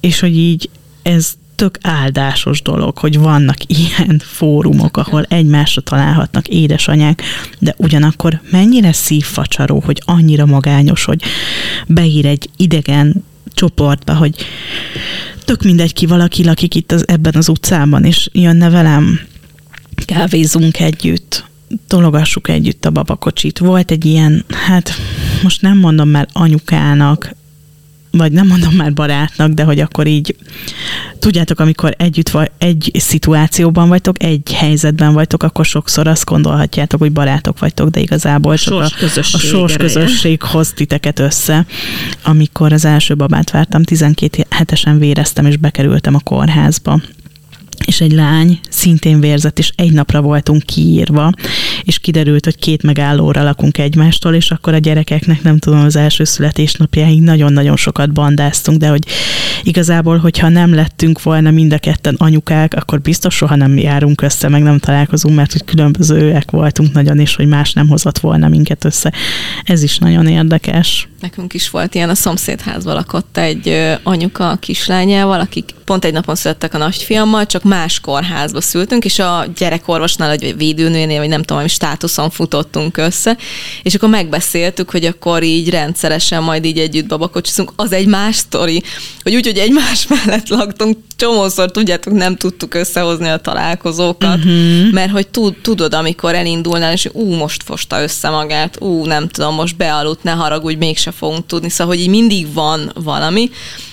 [0.00, 0.70] És hogy így
[1.02, 7.22] ez tök áldásos dolog, hogy vannak ilyen fórumok, ahol egymásra találhatnak édesanyák,
[7.58, 11.22] de ugyanakkor mennyire szívfacsaró, hogy annyira magányos, hogy
[11.86, 14.34] beír egy idegen csoportba, hogy
[15.44, 19.20] tök mindegy ki valaki lakik itt az, ebben az utcában, és jönne velem,
[20.04, 21.44] kávézunk együtt,
[21.86, 23.58] tologassuk együtt a babakocsit.
[23.58, 24.90] Volt egy ilyen, hát
[25.42, 27.36] most nem mondom már anyukának,
[28.10, 30.36] vagy nem mondom már barátnak, de hogy akkor így,
[31.18, 37.12] tudjátok, amikor együtt vagy, egy szituációban vagytok, egy helyzetben vagytok, akkor sokszor azt gondolhatjátok, hogy
[37.12, 41.66] barátok vagytok, de igazából csak a, a sors közösség hoz titeket össze.
[42.22, 47.00] Amikor az első babát vártam, 12 hetesen véreztem, és bekerültem a kórházba
[47.84, 51.32] és egy lány szintén vérzett, és egy napra voltunk kiírva,
[51.82, 56.24] és kiderült, hogy két megállóra lakunk egymástól, és akkor a gyerekeknek nem tudom, az első
[56.24, 59.06] születésnapjáig nagyon-nagyon sokat bandáztunk, de hogy
[59.62, 64.48] igazából, hogyha nem lettünk volna mind a ketten anyukák, akkor biztos soha nem járunk össze,
[64.48, 68.84] meg nem találkozunk, mert hogy különbözőek voltunk nagyon, és hogy más nem hozott volna minket
[68.84, 69.12] össze.
[69.64, 71.08] Ez is nagyon érdekes.
[71.20, 76.34] Nekünk is volt ilyen, a szomszédházban lakott egy anyuka a kislányával, akik pont egy napon
[76.34, 81.62] születtek a nagyfiammal, csak más kórházba szültünk, és a gyerekorvosnál, vagy védőnőnél, vagy nem tudom,
[81.62, 83.36] hogy státuszon futottunk össze,
[83.82, 87.72] és akkor megbeszéltük, hogy akkor így rendszeresen majd így együtt babakocsizunk.
[87.76, 88.82] Az egy más sztori,
[89.22, 94.92] hogy úgy, hogy egymás mellett laktunk, csomószor, tudjátok, nem tudtuk összehozni a találkozókat, uh-huh.
[94.92, 99.54] mert hogy tud, tudod, amikor elindulnál, és ú, most fosta össze magát, ú, nem tudom,
[99.54, 103.50] most bealudt, ne haragudj, mégse fogunk tudni, szóval, hogy így mindig van valami,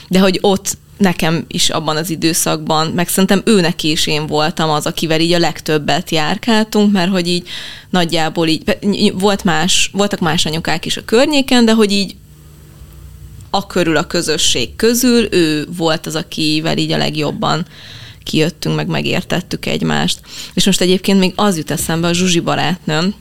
[0.08, 4.86] de hogy ott nekem is abban az időszakban, meg szerintem őnek is én voltam az,
[4.86, 7.48] akivel így a legtöbbet járkáltunk, mert hogy így
[7.90, 12.16] nagyjából így, volt más, voltak más anyukák is a környéken, de hogy így
[13.50, 17.66] a körül a közösség közül ő volt az, akivel így a legjobban
[18.24, 20.20] kijöttünk, meg megértettük egymást.
[20.54, 23.14] És most egyébként még az jut eszembe a Zsuzsi barátnőm,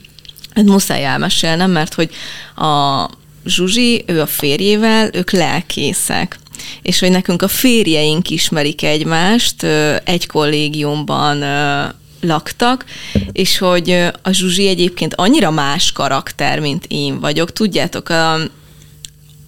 [0.53, 2.09] hogy muszáj elmesélnem, mert hogy
[2.55, 3.09] a
[3.45, 6.39] Zsuzsi, ő a férjével, ők lelkészek
[6.81, 9.63] és hogy nekünk a férjeink ismerik egymást,
[10.03, 11.43] egy kollégiumban
[12.21, 12.85] laktak,
[13.31, 17.53] és hogy a Zsuzsi egyébként annyira más karakter, mint én vagyok.
[17.53, 18.13] Tudjátok,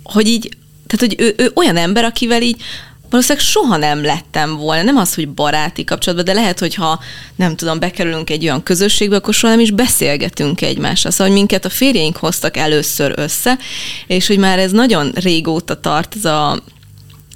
[0.04, 0.50] hogy így,
[0.88, 2.62] tehát hogy ő, ő olyan ember, akivel így
[3.10, 7.00] valószínűleg soha nem lettem volna, nem az, hogy baráti kapcsolatban, de lehet, hogy ha
[7.36, 11.12] nem tudom, bekerülünk egy olyan közösségbe, akkor soha nem is beszélgetünk egymással.
[11.12, 13.58] Szóval, hogy minket a férjeink hoztak először össze,
[14.08, 16.60] és hogy már ez nagyon régóta tart ez a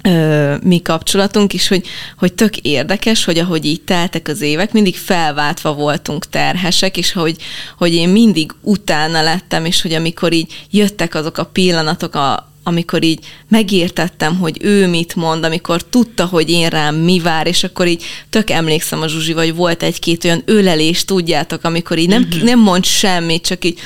[0.02, 1.86] ö, mi kapcsolatunk is, hogy,
[2.18, 7.36] hogy tök érdekes, hogy ahogy így teltek az évek, mindig felváltva voltunk terhesek, és hogy,
[7.78, 13.02] hogy én mindig utána lettem, és hogy amikor így jöttek azok a pillanatok, a, amikor
[13.02, 17.86] így megértettem, hogy ő mit mond, amikor tudta, hogy én rám mi vár, és akkor
[17.86, 22.42] így tök emlékszem a Zsuzsi, vagy volt egy-két olyan ölelés, tudjátok, amikor így nem, uh-huh.
[22.42, 23.78] nem mond semmit, csak így,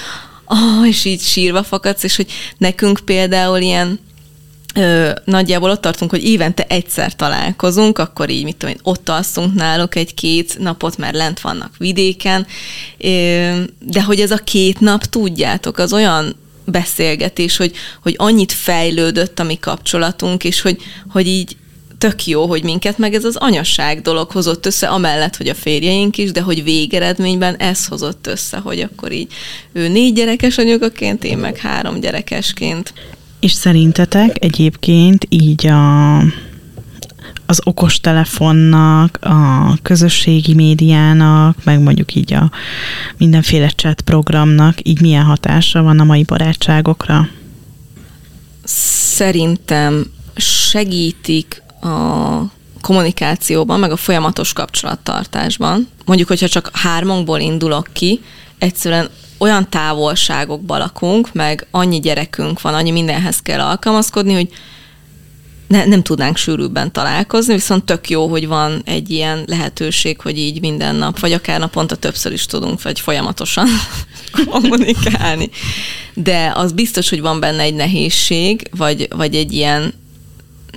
[0.45, 2.27] ah, és így sírva fakadsz, és hogy
[2.59, 3.99] nekünk például ilyen
[4.79, 9.55] Ö, nagyjából ott tartunk, hogy évente egyszer találkozunk, akkor így, mit tudom én, ott alszunk
[9.55, 12.47] náluk egy-két napot, mert lent vannak vidéken,
[12.99, 13.09] ö,
[13.79, 16.37] de hogy ez a két nap, tudjátok, az olyan
[16.67, 21.57] beszélgetés, hogy, hogy annyit fejlődött a mi kapcsolatunk, és hogy, hogy így
[21.99, 26.19] tök jó, hogy minket meg ez az anyasság dolog hozott össze, amellett, hogy a férjeink
[26.19, 29.33] is, de hogy végeredményben ez hozott össze, hogy akkor így
[29.73, 32.93] ő négy gyerekes anyukaként, én meg három gyerekesként.
[33.41, 36.17] És szerintetek egyébként így a,
[37.47, 42.51] az okostelefonnak, a közösségi médiának, meg mondjuk így a
[43.17, 47.29] mindenféle chat programnak így milyen hatása van a mai barátságokra?
[48.65, 51.89] Szerintem segítik a
[52.81, 55.89] kommunikációban, meg a folyamatos kapcsolattartásban.
[56.05, 58.21] Mondjuk, hogyha csak hármunkból indulok ki,
[58.59, 64.49] egyszerűen olyan távolságokban lakunk, meg annyi gyerekünk van, annyi mindenhez kell alkalmazkodni, hogy
[65.67, 70.61] ne, nem tudnánk sűrűbben találkozni, viszont tök jó, hogy van egy ilyen lehetőség, hogy így
[70.61, 73.67] minden nap, vagy akár naponta többször is tudunk, vagy folyamatosan
[74.51, 75.51] kommunikálni.
[76.15, 79.95] De az biztos, hogy van benne egy nehézség, vagy, vagy egy ilyen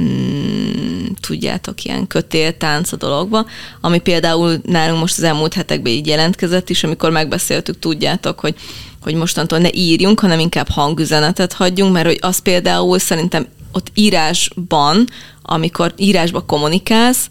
[0.02, 3.45] mm, tudjátok, ilyen kötéltánc a dologba,
[3.82, 8.56] ami például nálunk most az elmúlt hetekben így jelentkezett is, amikor megbeszéltük, tudjátok, hogy
[9.02, 15.07] hogy mostantól ne írjunk, hanem inkább hangüzenetet hagyjunk, mert hogy az például szerintem ott írásban,
[15.41, 17.29] amikor írásba kommunikálsz,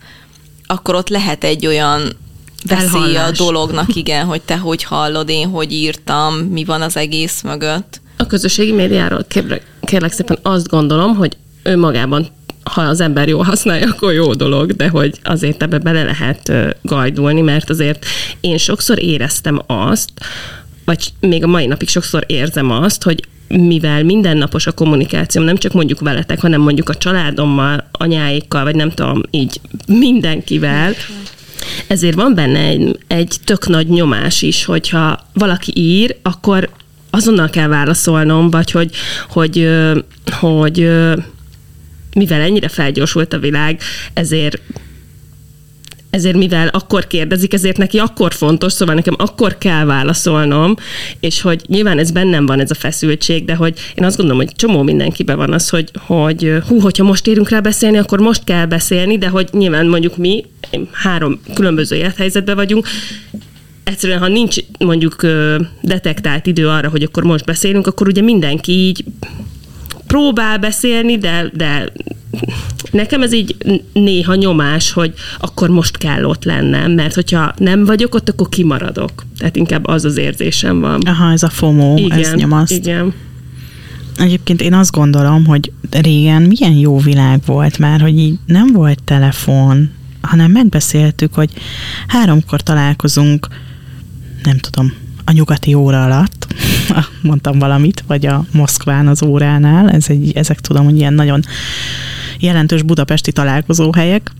[0.67, 2.17] akkor ott lehet egy olyan
[2.67, 7.43] veszély a dolognak, igen, hogy te hogy hallod, én hogy írtam, mi van az egész
[7.43, 8.01] mögött.
[8.17, 12.29] A közösségi médiáról kérlek, kérlek szépen azt gondolom, hogy önmagában
[12.69, 17.41] ha az ember jól használja, akkor jó dolog, de hogy azért ebbe bele lehet gajdulni,
[17.41, 18.07] mert azért
[18.41, 20.11] én sokszor éreztem azt,
[20.85, 25.73] vagy még a mai napig sokszor érzem azt, hogy mivel mindennapos a kommunikációm, nem csak
[25.73, 30.95] mondjuk veletek, hanem mondjuk a családommal, anyáikkal, vagy nem tudom, így mindenkivel,
[31.87, 36.69] ezért van benne egy, egy tök nagy nyomás is, hogyha valaki ír, akkor
[37.11, 38.91] azonnal kell válaszolnom, vagy hogy,
[39.29, 39.69] hogy,
[40.31, 41.17] hogy ö,
[42.15, 43.81] mivel ennyire felgyorsult a világ,
[44.13, 44.61] ezért
[46.11, 50.75] ezért mivel akkor kérdezik, ezért neki akkor fontos, szóval nekem akkor kell válaszolnom,
[51.21, 54.55] és hogy nyilván ez bennem van ez a feszültség, de hogy én azt gondolom, hogy
[54.57, 58.67] csomó mindenkiben van az, hogy, hogy hú, hogyha most érünk rá beszélni, akkor most kell
[58.67, 60.45] beszélni, de hogy nyilván mondjuk mi
[60.93, 62.87] három különböző élethelyzetben vagyunk,
[63.85, 65.27] egyszerűen, ha nincs mondjuk
[65.83, 69.05] detektált idő arra, hogy akkor most beszélünk, akkor ugye mindenki így
[70.07, 71.93] próbál beszélni, de, de
[72.91, 73.57] nekem ez így
[73.93, 79.25] néha nyomás, hogy akkor most kell ott lennem, mert hogyha nem vagyok ott, akkor kimaradok.
[79.39, 81.01] Tehát inkább az az érzésem van.
[81.01, 82.73] Aha, ez a FOMO, ez nyomaszt.
[82.73, 83.15] igen.
[84.19, 89.03] Egyébként én azt gondolom, hogy régen milyen jó világ volt már, hogy így nem volt
[89.03, 91.51] telefon, hanem megbeszéltük, hogy
[92.07, 93.49] háromkor találkozunk,
[94.43, 94.93] nem tudom,
[95.25, 96.47] a nyugati óra alatt,
[97.23, 101.43] mondtam valamit, vagy a Moszkván az óránál, ez egy, ezek tudom, hogy ilyen nagyon
[102.39, 104.33] jelentős budapesti találkozóhelyek,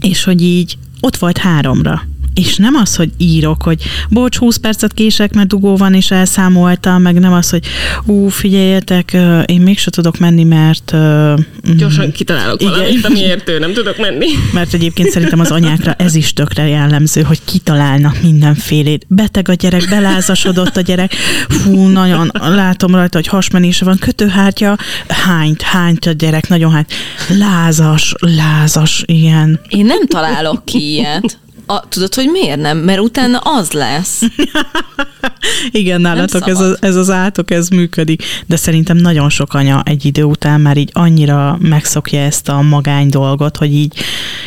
[0.00, 2.02] és hogy így ott volt háromra.
[2.38, 7.02] És nem az, hogy írok, hogy bocs, 20 percet kések, mert dugó van, és elszámoltam,
[7.02, 7.66] meg nem az, hogy
[8.06, 9.16] ú, figyeljetek,
[9.46, 10.92] én mégse tudok menni, mert...
[10.92, 11.34] ö,
[11.76, 12.72] Gyorsan kitalálok Igen.
[12.72, 14.26] valamit, amiért ő nem tudok menni.
[14.52, 19.06] Mert egyébként szerintem az anyákra ez is tökre jellemző, hogy kitalálnak mindenfélét.
[19.08, 21.12] Beteg a gyerek, belázasodott a gyerek,
[21.48, 24.76] fú, nagyon látom rajta, hogy hasmenése van, kötőhártya,
[25.08, 26.92] hányt, hányt a gyerek, nagyon hányt.
[27.38, 29.60] Lázas, lázas, ilyen.
[29.68, 31.38] Én nem találok ki ilyet.
[31.70, 32.78] A, tudod, hogy miért nem?
[32.78, 34.22] Mert utána az lesz.
[35.70, 40.04] Igen, nálatok ez, a, ez az átok, ez működik, de szerintem nagyon sok anya egy
[40.04, 43.98] idő után már így annyira megszokja ezt a magány dolgot, hogy így,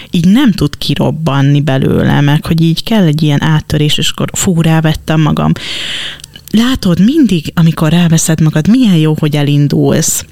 [0.09, 4.61] így nem tud kirobbanni belőle, meg hogy így kell egy ilyen áttörés, és akkor fú,
[4.61, 5.51] rávettem magam.
[6.51, 10.25] Látod, mindig, amikor ráveszed magad, milyen jó, hogy elindulsz.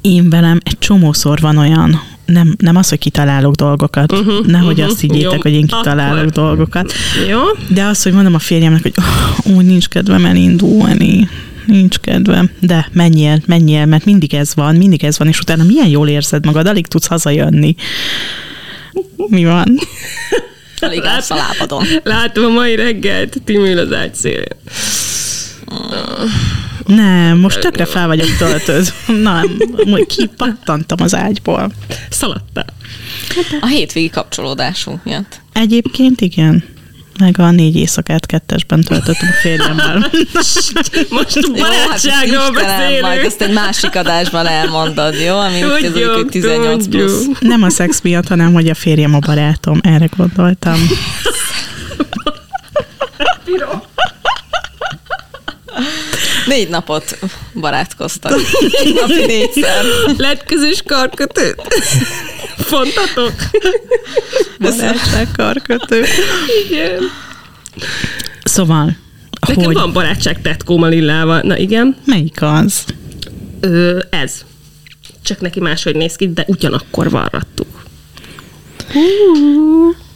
[0.00, 4.90] Én velem egy csomószor van olyan, nem, nem az, hogy kitalálok dolgokat, uh-huh, nehogy uh-huh,
[4.90, 6.92] azt higgyétek, jó, hogy én kitalálok akkor- dolgokat,
[7.28, 7.40] Jó?
[7.68, 11.28] de az, hogy mondom a férjemnek, hogy oh, úgy nincs kedvem elindulni,
[11.66, 15.88] nincs kedvem, de menjél, menjél, mert mindig ez van, mindig ez van, és utána milyen
[15.88, 17.74] jól érzed magad, alig tudsz hazajönni.
[19.28, 19.78] Mi van?
[20.80, 21.84] Alig állsz a lábadon.
[22.02, 24.56] Látom a mai reggelt, Timi ül az ágy szélén.
[26.86, 28.92] Nem, most tökre fel vagyok töltőd.
[29.06, 29.42] Na,
[29.86, 31.72] majd kipattantam az ágyból.
[32.10, 32.66] Szaladtál.
[33.60, 35.40] A hétvégi kapcsolódásunk miatt.
[35.52, 36.64] Egyébként igen.
[37.18, 39.98] Meg a négy éjszakát kettesben töltöttem a férjemmel.
[41.10, 43.24] Most hát barátságról majd beszélünk.
[43.24, 45.38] ezt egy másik adásban elmondod, jó?
[45.38, 47.26] Ami úgy kezdődik, hogy Tudjuk, 18 plusz.
[47.40, 49.78] Nem a szex miatt, hanem hogy a férjem a barátom.
[49.82, 50.78] Erre gondoltam.
[56.46, 57.18] Négy napot
[57.54, 58.32] barátkoztak.
[58.94, 59.84] Napi négyszer.
[60.16, 61.62] Lett közös karkötőt?
[62.56, 63.32] Fontatok?
[64.60, 66.04] Barátság karkötő.
[66.66, 67.02] Igen.
[68.44, 68.96] Szóval,
[69.46, 71.40] Nekem hogy van barátság tetkóm a lillával.
[71.40, 72.84] Na igen, melyik az?
[73.60, 74.44] Ö, ez.
[75.22, 77.82] Csak neki máshogy néz ki, de ugyanakkor varrattuk.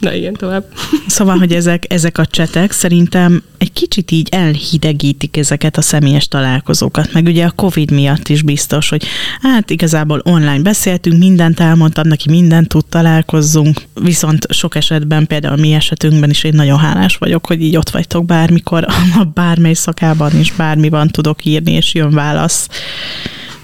[0.05, 0.65] Na igen, tovább.
[1.07, 7.13] Szóval, hogy ezek, ezek a csetek szerintem egy kicsit így elhidegítik ezeket a személyes találkozókat,
[7.13, 9.05] meg ugye a Covid miatt is biztos, hogy
[9.41, 15.61] hát igazából online beszéltünk, mindent elmondtam neki, mindent tud, találkozzunk, viszont sok esetben, például a
[15.61, 18.85] mi esetünkben is én nagyon hálás vagyok, hogy így ott vagytok bármikor,
[19.21, 22.67] a bármely szakában is bármi van, tudok írni, és jön válasz.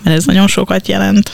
[0.03, 1.31] Mert ez nagyon sokat jelent.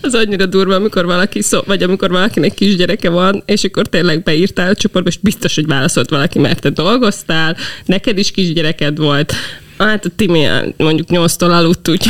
[0.00, 4.70] Az annyira durva, amikor valaki szó, vagy amikor valakinek kisgyereke van, és akkor tényleg beírtál
[4.70, 9.32] a csoportba, és biztos, hogy válaszolt valaki, mert te dolgoztál, neked is kisgyereked volt,
[9.78, 10.46] Hát a Timi
[10.76, 12.08] mondjuk nyolctól aludt, úgy,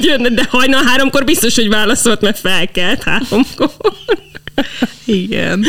[0.00, 3.70] jönne, de hajnal háromkor biztos, hogy válaszolt, mert felkelt háromkor.
[5.04, 5.64] Igen.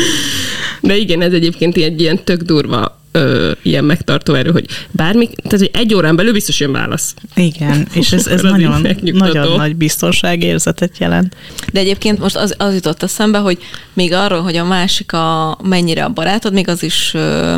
[0.80, 5.58] De igen, ez egyébként egy ilyen tök durva ö, ilyen megtartó erő, hogy bármi, tehát
[5.58, 7.14] hogy egy órán belül biztos jön válasz.
[7.34, 9.32] Igen, és ez, ez nagyon, megnyugtató.
[9.32, 11.36] nagyon nagy biztonságérzetet jelent.
[11.72, 13.58] De egyébként most az, az jutott eszembe, hogy
[13.92, 17.56] még arról, hogy a másik a, mennyire a barátod, még az is ö,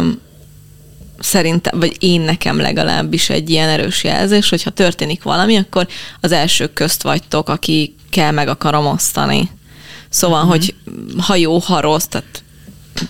[1.19, 5.87] szerintem, vagy én nekem legalábbis egy ilyen erős jelzés, hogyha történik valami, akkor
[6.21, 9.51] az elsők közt vagytok, akikkel meg akarom osztani.
[10.09, 10.51] Szóval, uh-huh.
[10.51, 10.75] hogy
[11.19, 12.43] ha jó, ha rossz, tehát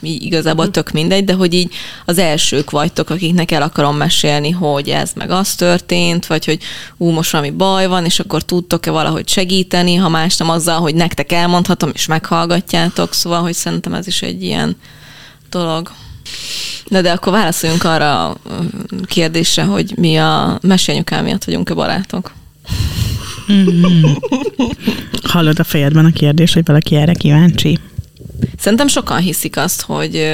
[0.00, 1.72] igazából tök mindegy, de hogy így
[2.04, 6.58] az elsők vagytok, akiknek el akarom mesélni, hogy ez meg az történt, vagy hogy
[6.96, 10.94] ú, most valami baj van, és akkor tudtok-e valahogy segíteni, ha más nem azzal, hogy
[10.94, 14.76] nektek elmondhatom, és meghallgatjátok, szóval, hogy szerintem ez is egy ilyen
[15.50, 15.90] dolog.
[16.88, 18.36] De, de akkor válaszoljunk arra a
[19.04, 22.32] kérdésre, hogy mi a mesélyanyukám miatt vagyunk-e barátok.
[23.52, 24.04] Mm-hmm.
[25.22, 27.78] Hallod a fejedben a kérdés, hogy valaki erre kíváncsi?
[28.58, 30.28] Szerintem sokan hiszik azt, hogy,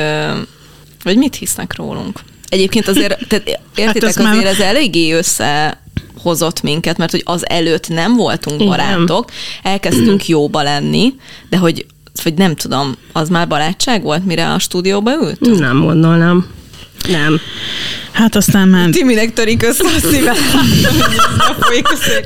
[1.02, 2.20] hogy mit hisznek rólunk.
[2.48, 4.46] Egyébként azért, tehát értitek, hát azért már...
[4.46, 5.80] ez eléggé össze
[6.22, 9.30] hozott minket, mert hogy az előtt nem voltunk barátok,
[9.62, 11.14] elkezdtünk jóba lenni,
[11.48, 11.86] de hogy
[12.22, 15.58] vagy nem tudom, az már barátság volt, mire a stúdióba ültünk?
[15.58, 16.46] Nem gondolnám.
[17.08, 17.40] Nem.
[18.12, 18.88] Hát aztán már...
[18.88, 20.32] Timinek törik össze a szíve.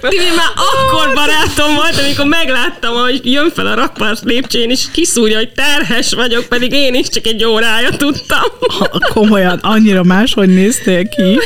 [0.09, 5.37] Timi már akkor barátom volt, amikor megláttam, hogy jön fel a rakpart lépcsén, és kiszúrja,
[5.37, 8.43] hogy terhes vagyok, pedig én is csak egy órája tudtam.
[8.79, 11.39] Ha, komolyan, annyira máshogy néztél ki.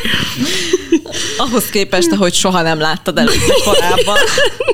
[1.36, 4.18] Ahhoz képest, hogy soha nem láttad előtte korábban.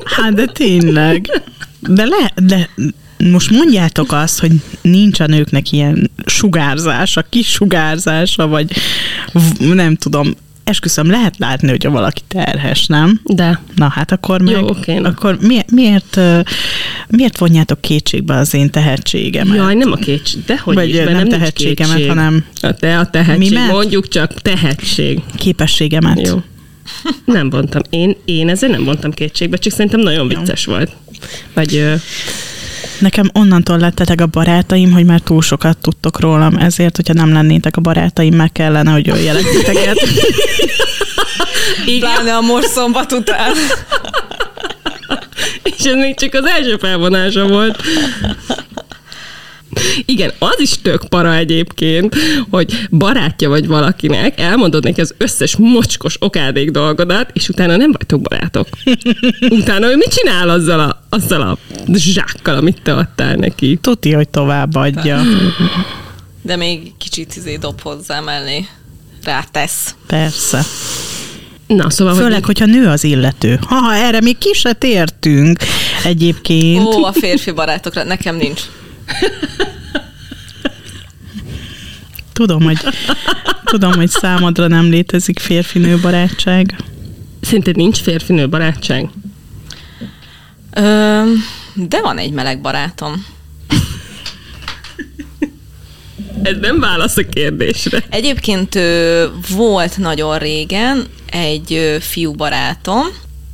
[0.04, 1.42] Hát de tényleg.
[1.78, 2.68] De, le, de
[3.24, 4.52] most mondjátok azt, hogy
[4.82, 8.72] nincs a nőknek ilyen sugárzása, kis sugárzása, vagy
[9.58, 13.20] nem tudom, esküszöm, lehet látni, hogy valaki terhes, nem?
[13.24, 13.60] De.
[13.76, 16.20] Na hát akkor meg, Jó, okay, akkor miért, miért,
[17.08, 19.56] miért vonjátok kétségbe az én tehetségemet?
[19.56, 22.08] Jaj, nem a kétség, de hogy Vagy is, nem, nem tehetségemet, kétség.
[22.08, 22.44] hanem...
[22.60, 23.70] A te a tehetség, Mimet?
[23.70, 25.20] mondjuk csak tehetség.
[25.36, 26.26] Képességemet.
[26.26, 26.42] Jó.
[27.24, 27.82] Nem mondtam.
[27.90, 30.72] Én, én ezért nem mondtam kétségbe, csak szerintem nagyon vicces Jó.
[30.72, 30.96] volt.
[31.54, 31.84] Vagy
[33.00, 37.76] Nekem onnantól lettetek a barátaim, hogy már túl sokat tudtok rólam, ezért, hogyha nem lennétek
[37.76, 39.98] a barátaim, meg kellene, hogy öljelek titeket.
[41.86, 42.00] Igen.
[42.00, 43.52] Pláne a most szombat után.
[45.62, 47.82] És ez még csak az első felvonása volt.
[50.04, 52.16] Igen, az is tök para egyébként,
[52.50, 58.20] hogy barátja vagy valakinek, elmondod neki az összes mocskos okádék dolgodat, és utána nem vagytok
[58.20, 58.68] barátok.
[59.48, 61.58] Utána ő mit csinál azzal a, azzal a
[61.92, 63.78] zsákkal, amit te adtál neki?
[63.80, 65.22] Tuti, hogy továbbadja.
[66.42, 68.66] De még kicsit izé dob hozzá mellé.
[69.24, 69.94] Rátesz.
[70.06, 70.62] Persze.
[71.66, 72.14] Na, szóval...
[72.14, 72.58] Főleg, hogy...
[72.58, 73.58] hogyha nő az illető.
[73.66, 75.58] Ha, erre még ki se tértünk
[76.04, 76.84] egyébként.
[76.84, 78.60] Ó, a férfi barátokra nekem nincs.
[82.32, 82.78] Tudom, hogy,
[83.64, 86.76] tudom, hogy számodra nem létezik férfinő barátság.
[87.40, 89.08] Szerinted nincs férfinő barátság?
[90.74, 91.22] Ö,
[91.74, 93.26] de van egy meleg barátom.
[96.42, 98.04] Ez nem válasz a kérdésre.
[98.10, 103.06] Egyébként ö, volt nagyon régen egy ö, fiú barátom,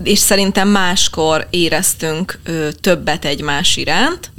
[0.03, 4.31] és szerintem máskor éreztünk ö, többet egymás iránt,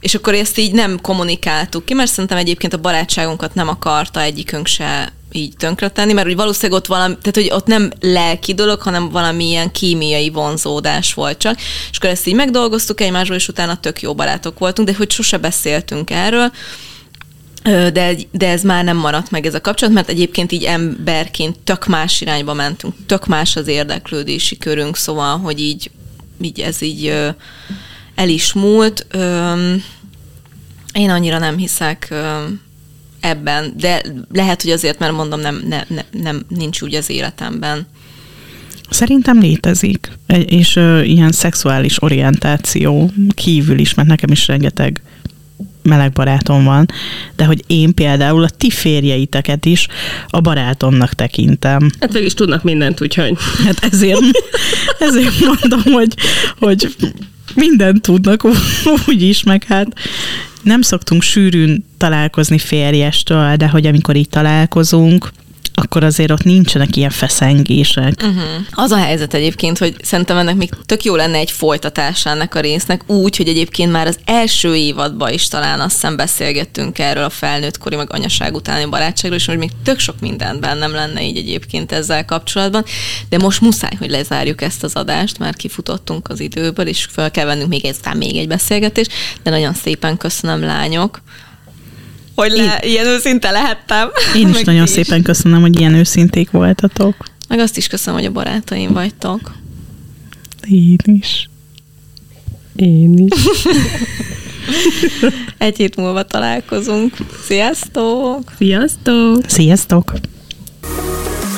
[0.00, 4.66] és akkor ezt így nem kommunikáltuk ki, mert szerintem egyébként a barátságunkat nem akarta egyikünk
[4.66, 9.08] se így tönkretenni, mert úgy valószínűleg ott valami, tehát hogy ott nem lelki dolog, hanem
[9.08, 11.58] valami ilyen kémiai vonzódás volt csak.
[11.90, 15.36] És akkor ezt így megdolgoztuk egymásról, és utána tök jó barátok voltunk, de hogy sose
[15.36, 16.52] beszéltünk erről,
[17.62, 21.86] de, de ez már nem maradt meg ez a kapcsolat, mert egyébként így emberként tök
[21.86, 25.90] más irányba mentünk, tök más az érdeklődési körünk, szóval, hogy így,
[26.40, 27.14] így ez így
[28.20, 29.06] el is múlt.
[30.92, 32.14] Én annyira nem hiszek
[33.20, 34.02] ebben, de
[34.32, 37.86] lehet, hogy azért, mert mondom, nem, ne, ne, nem nincs úgy az életemben.
[38.90, 40.10] Szerintem létezik,
[40.46, 45.02] és ilyen szexuális orientáció kívül is, mert nekem is rengeteg
[45.82, 46.86] meleg barátom van,
[47.36, 49.86] de hogy én például a ti férjeiteket is
[50.28, 51.90] a barátomnak tekintem.
[52.00, 53.36] Hát végig is tudnak mindent, úgyhogy.
[53.64, 54.20] Hát ezért,
[55.08, 56.14] ezért mondom, hogy,
[56.58, 56.94] hogy
[57.54, 58.44] mindent tudnak
[59.08, 59.86] úgy is, meg hát
[60.62, 65.30] nem szoktunk sűrűn találkozni férjestől, de hogy amikor így találkozunk,
[65.90, 68.14] akkor azért ott nincsenek ilyen feszengések.
[68.22, 68.42] Uh-huh.
[68.70, 72.60] Az a helyzet egyébként, hogy szerintem ennek még tök jó lenne egy folytatása ennek a
[72.60, 77.30] résznek, úgy, hogy egyébként már az első évadban is talán azt hiszem beszélgettünk erről a
[77.30, 81.92] felnőttkori, meg anyaság utáni barátságról, és hogy még tök sok mindent bennem lenne így egyébként
[81.92, 82.84] ezzel kapcsolatban,
[83.28, 87.44] de most muszáj, hogy lezárjuk ezt az adást, mert kifutottunk az időből, és fel kell
[87.46, 89.12] vennünk még ezután még egy beszélgetést,
[89.42, 91.20] de nagyon szépen köszönöm, lányok,
[92.40, 92.90] hogy le, Én...
[92.90, 94.08] ilyen őszinte lehettem.
[94.36, 94.90] Én is nagyon is.
[94.90, 97.14] szépen köszönöm, hogy ilyen őszinték voltatok.
[97.48, 99.52] Meg azt is köszönöm, hogy a barátaim vagytok.
[100.68, 101.48] Én is.
[102.76, 103.40] Én is.
[105.58, 107.16] Egy hét múlva találkozunk.
[107.44, 108.52] Sziasztok!
[108.56, 109.40] Sziasztok!
[109.46, 110.12] Sziasztok!